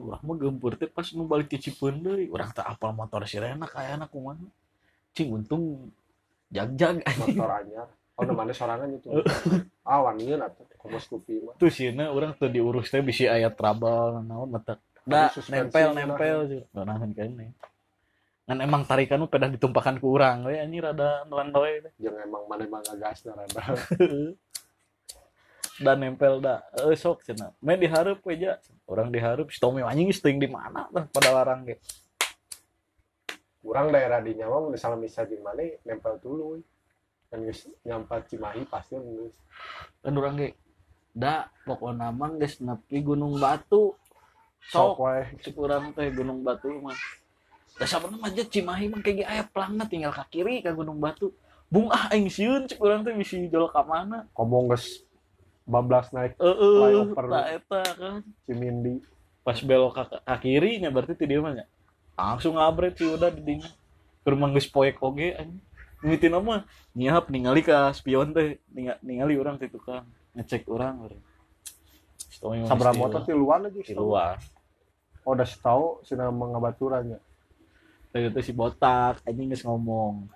[0.00, 3.68] Ulah mah gempur teh pas nu balik ke Cipeun deui, urang teh apal motor sirena
[3.68, 4.44] kayana kumaha.
[5.12, 5.92] Cing untung
[6.52, 9.08] jag-jag motor anyar oh namanya sorangan itu
[9.88, 14.20] ah wanian atau komos kupi mah Tuh sieuna urang teu diurus teh bisi aya trouble
[14.22, 14.78] naon mata.
[15.02, 15.96] Da nempel mah.
[15.98, 16.62] nempel sih.
[16.76, 17.56] Nahan kene.
[18.46, 22.42] Ngan emang tarikan nu pedah ditumpahkan ku urang we anjing rada nelan we yang emang
[22.46, 23.62] mana emang gas rada
[25.82, 26.62] Dan nempel da.
[26.78, 27.50] Eh sok cenah.
[27.58, 28.62] Main dihareup we ja.
[28.86, 31.76] Urang dihareup si Tommy anjing geus teuing di mana tah pada larang ge.
[33.62, 36.58] kurang daerah di nyawa misalnya misal di mana nempel dulu
[37.30, 39.32] kan geus nyampe Cimahi pasti geus
[40.02, 40.58] Kan urang ge
[41.14, 43.94] da pokona mah geus nepi Gunung Batu.
[44.66, 46.98] sok Sok wae cek urang teh Gunung Batu mah.
[47.78, 51.30] Da sabarna mah aja Cimahi mah kayak aya pelangna tinggal ka kiri ka Gunung Batu.
[51.70, 54.26] Bung ah aing sieun cek urang teh bisi jol ka mana.
[54.34, 55.06] ngomong geus
[55.72, 57.24] bablas naik Heeh, Flyover.
[57.32, 58.20] tak eta kan.
[58.44, 59.00] Cimindi
[59.42, 61.66] Pas belok ka kiri nya berarti ti dieu mah nya.
[62.14, 63.70] Langsung ngabret sih udah di dinya.
[64.22, 65.58] Keur geus poek oge anjing.
[66.02, 66.62] Mitina mah
[66.94, 70.06] nyiap ningali ka spion teh, ninga- ningali urang teh tukang
[70.38, 71.22] ngecek urang urang.
[72.70, 74.38] Sabra motor ti luar aja di luar.
[75.22, 77.14] oh udah tahu sih nama ngabaturannya
[78.10, 80.26] Tadi itu si botak, anjing geus ngomong.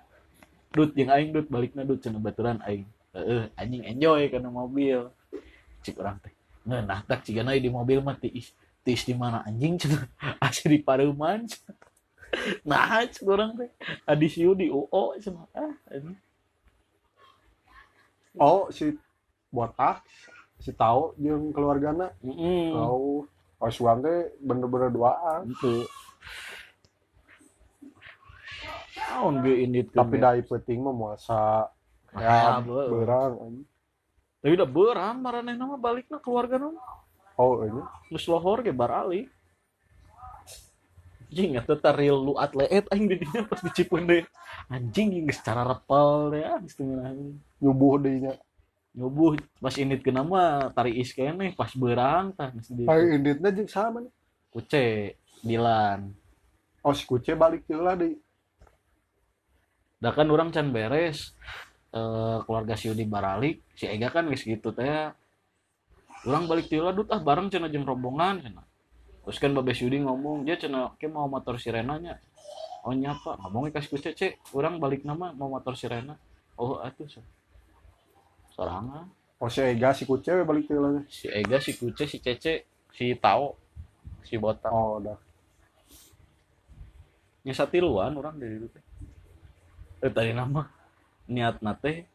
[0.73, 2.87] Dut yang aing dut balikna dut cenah baturan aing.
[3.13, 5.13] Heeh, anjing enjoy kana mobil.
[5.87, 6.35] Cik orang teh.
[6.67, 8.51] Ngeunah tak cigana di mobil mah tiis.
[8.83, 10.03] Tiis di mana anjing cenah.
[10.43, 11.47] Asa di pareuman.
[11.47, 11.75] cenah.
[12.67, 13.71] Nah, cik orang teh.
[14.03, 15.47] Adi siu di UO cenah.
[15.55, 16.19] Ah, anjing.
[18.37, 18.93] oh si
[19.49, 20.05] botak
[20.61, 22.69] si tahu jeung keluargana Heeh.
[22.69, 23.25] tahu
[23.57, 25.85] oh suang teh bener-bener duaan Itu.
[28.97, 31.65] Naon ge indit tapi dari penting mah muasa
[32.17, 33.61] Ya, ya berang
[34.47, 36.71] Tapi udah beram maranehna mah balikna keluarga mah.
[37.35, 39.27] oh ini Geus lohor ge barali.
[41.27, 44.23] Anjing eta teh real lu atlet aing di dinya pas di Cipeundeuh.
[44.71, 46.79] Anjing geus cara repel deh ah geus
[47.59, 48.39] nyubuh dehnya
[48.95, 53.51] Nyubuh pas indit kena mah tari is keneh pas beurang tah geus di Hai inditnya
[53.51, 54.13] jeung sama nih
[54.47, 56.07] kuce Dilan.
[56.87, 58.15] oh si kuce balik lah deh
[59.99, 61.35] Da kan orang can beres
[61.93, 65.11] eh, keluarga si Udi baralik, si Ega kan geus gitu teh.
[66.27, 68.65] Orang balik tiula dut ah bareng cenah jeung rombongan cenah.
[69.27, 72.19] Terus kan Babe si Udi ngomong, dia cenah ke mau motor sirenanya.
[72.87, 76.15] Oh nyapa, ngomongnya kasih ku cece, orang balik nama mau motor sirena.
[76.57, 77.21] Oh atuh so.
[78.55, 83.13] Sorangan oh si Ega si kuce balik lah si Ega, si Kuce, si Cece, si
[83.21, 83.53] Tao,
[84.25, 84.73] si Botak.
[84.73, 85.17] oh udah
[87.45, 88.83] Nya satiluan orang dari itu teh.
[90.03, 90.67] Eh tadi nama
[91.27, 92.07] niat nate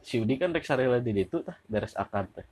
[0.00, 2.46] si Udi kan rek sarela di ditu tah beres akad teh.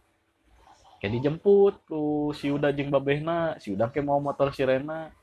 [0.99, 5.15] Kayak dijemput tuh si Uda jeung babehna, si Uda ke mau motor sirena.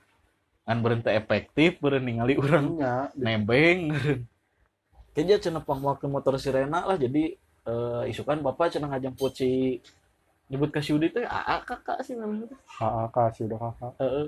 [0.66, 3.94] Kan berhenti efektif, berhenti ningali urang nya nebeng.
[5.14, 7.36] Kayaknya cenah pangwalkeun motor sirena lah jadi
[7.68, 9.80] eh, isukan bapak cenah ngajemput si
[10.50, 12.60] nyebut ke si Udi teh aa kakak sih namanya teh.
[12.78, 14.28] kakak kasih udah kakak Heeh.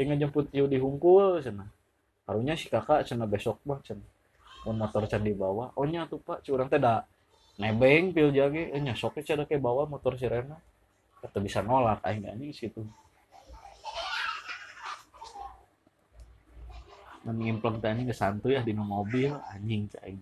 [0.00, 1.68] Yang ngejemput Yu di hungkul cenah.
[2.24, 4.11] Karunya si kakak cenah besok mah cenah.
[4.62, 5.74] Mun motor can dibawa.
[5.74, 7.02] Oh nya tuh Pak, curang teh da
[7.58, 10.58] nebeng pil jage eh nya sok cenah ke bawa motor sirena.
[11.22, 12.82] Kata bisa nolak aing anjing situ.
[17.26, 20.20] Mending impleng teh anjing santuy ya di mobil anjing cai aing.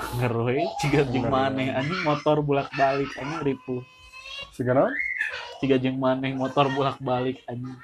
[0.18, 3.82] Ngeroe ciga maneh anjing motor bolak-balik anjing ripuh.
[4.54, 4.88] sigana
[5.60, 7.76] tiga jeng maneh motor bolak balik anjing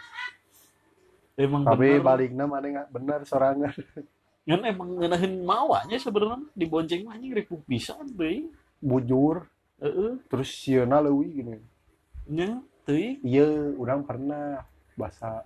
[1.37, 3.73] emang tapi bener baliknya mana nggak bener sorangan
[4.47, 8.47] kan emang ngenahin mawanya sebenarnya dibonceng mah anjing ripuh pisan deui
[8.79, 9.43] bujur.
[9.83, 10.23] Heeh.
[10.31, 11.59] Terus sieuna leuwih gini.
[12.31, 14.63] Nya teuing iya urang pernah
[14.95, 15.43] bahasa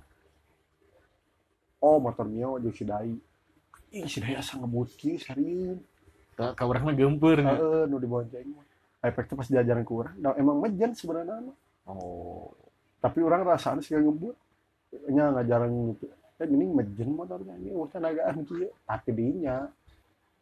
[1.80, 3.16] oh motor mio jeung si dai.
[3.88, 5.80] Ih si dai asa ngebut kieu serius
[6.36, 7.56] ka urang mah gempeur nya.
[7.56, 8.68] heeh nu dibonceng mah.
[9.00, 11.40] Efeknya pas diajaran ke nah, emang mejen sebenarnya
[11.88, 12.52] oh.
[13.00, 14.36] Tapi orang rasanya sih ngebut
[15.08, 16.04] nya ngajaran gitu
[16.40, 19.68] eh ini mejen motornya ini usah nagaan kieu tapi dinya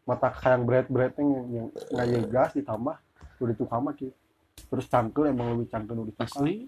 [0.06, 2.96] mata kayak berat-berat yang yang ngaya gas ditambah
[3.42, 4.14] udah itu kama kieu
[4.66, 6.66] terus cangkel emang lebih cangkel udah asli.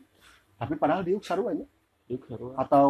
[0.60, 1.66] Tapi padahal dia sarua nya
[2.06, 2.52] Yuk, sarua.
[2.54, 2.88] atau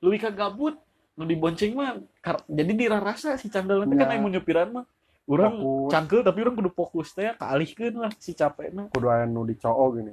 [0.00, 0.74] leuwih ka gabut
[1.14, 2.00] nu dibonceng mah
[2.48, 4.86] jadi dirarasa si candal nanti kan yang nyupiran mah.
[5.30, 5.90] Orang Fokus.
[5.94, 10.10] cangkel tapi orang kudu fokus teh kealihkeun lah si capekna kudu aya nu dicoo gini.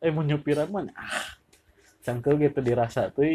[0.00, 1.36] Eh mau nyupiran mah ah
[2.00, 3.26] cangkel gitu dirasa tuh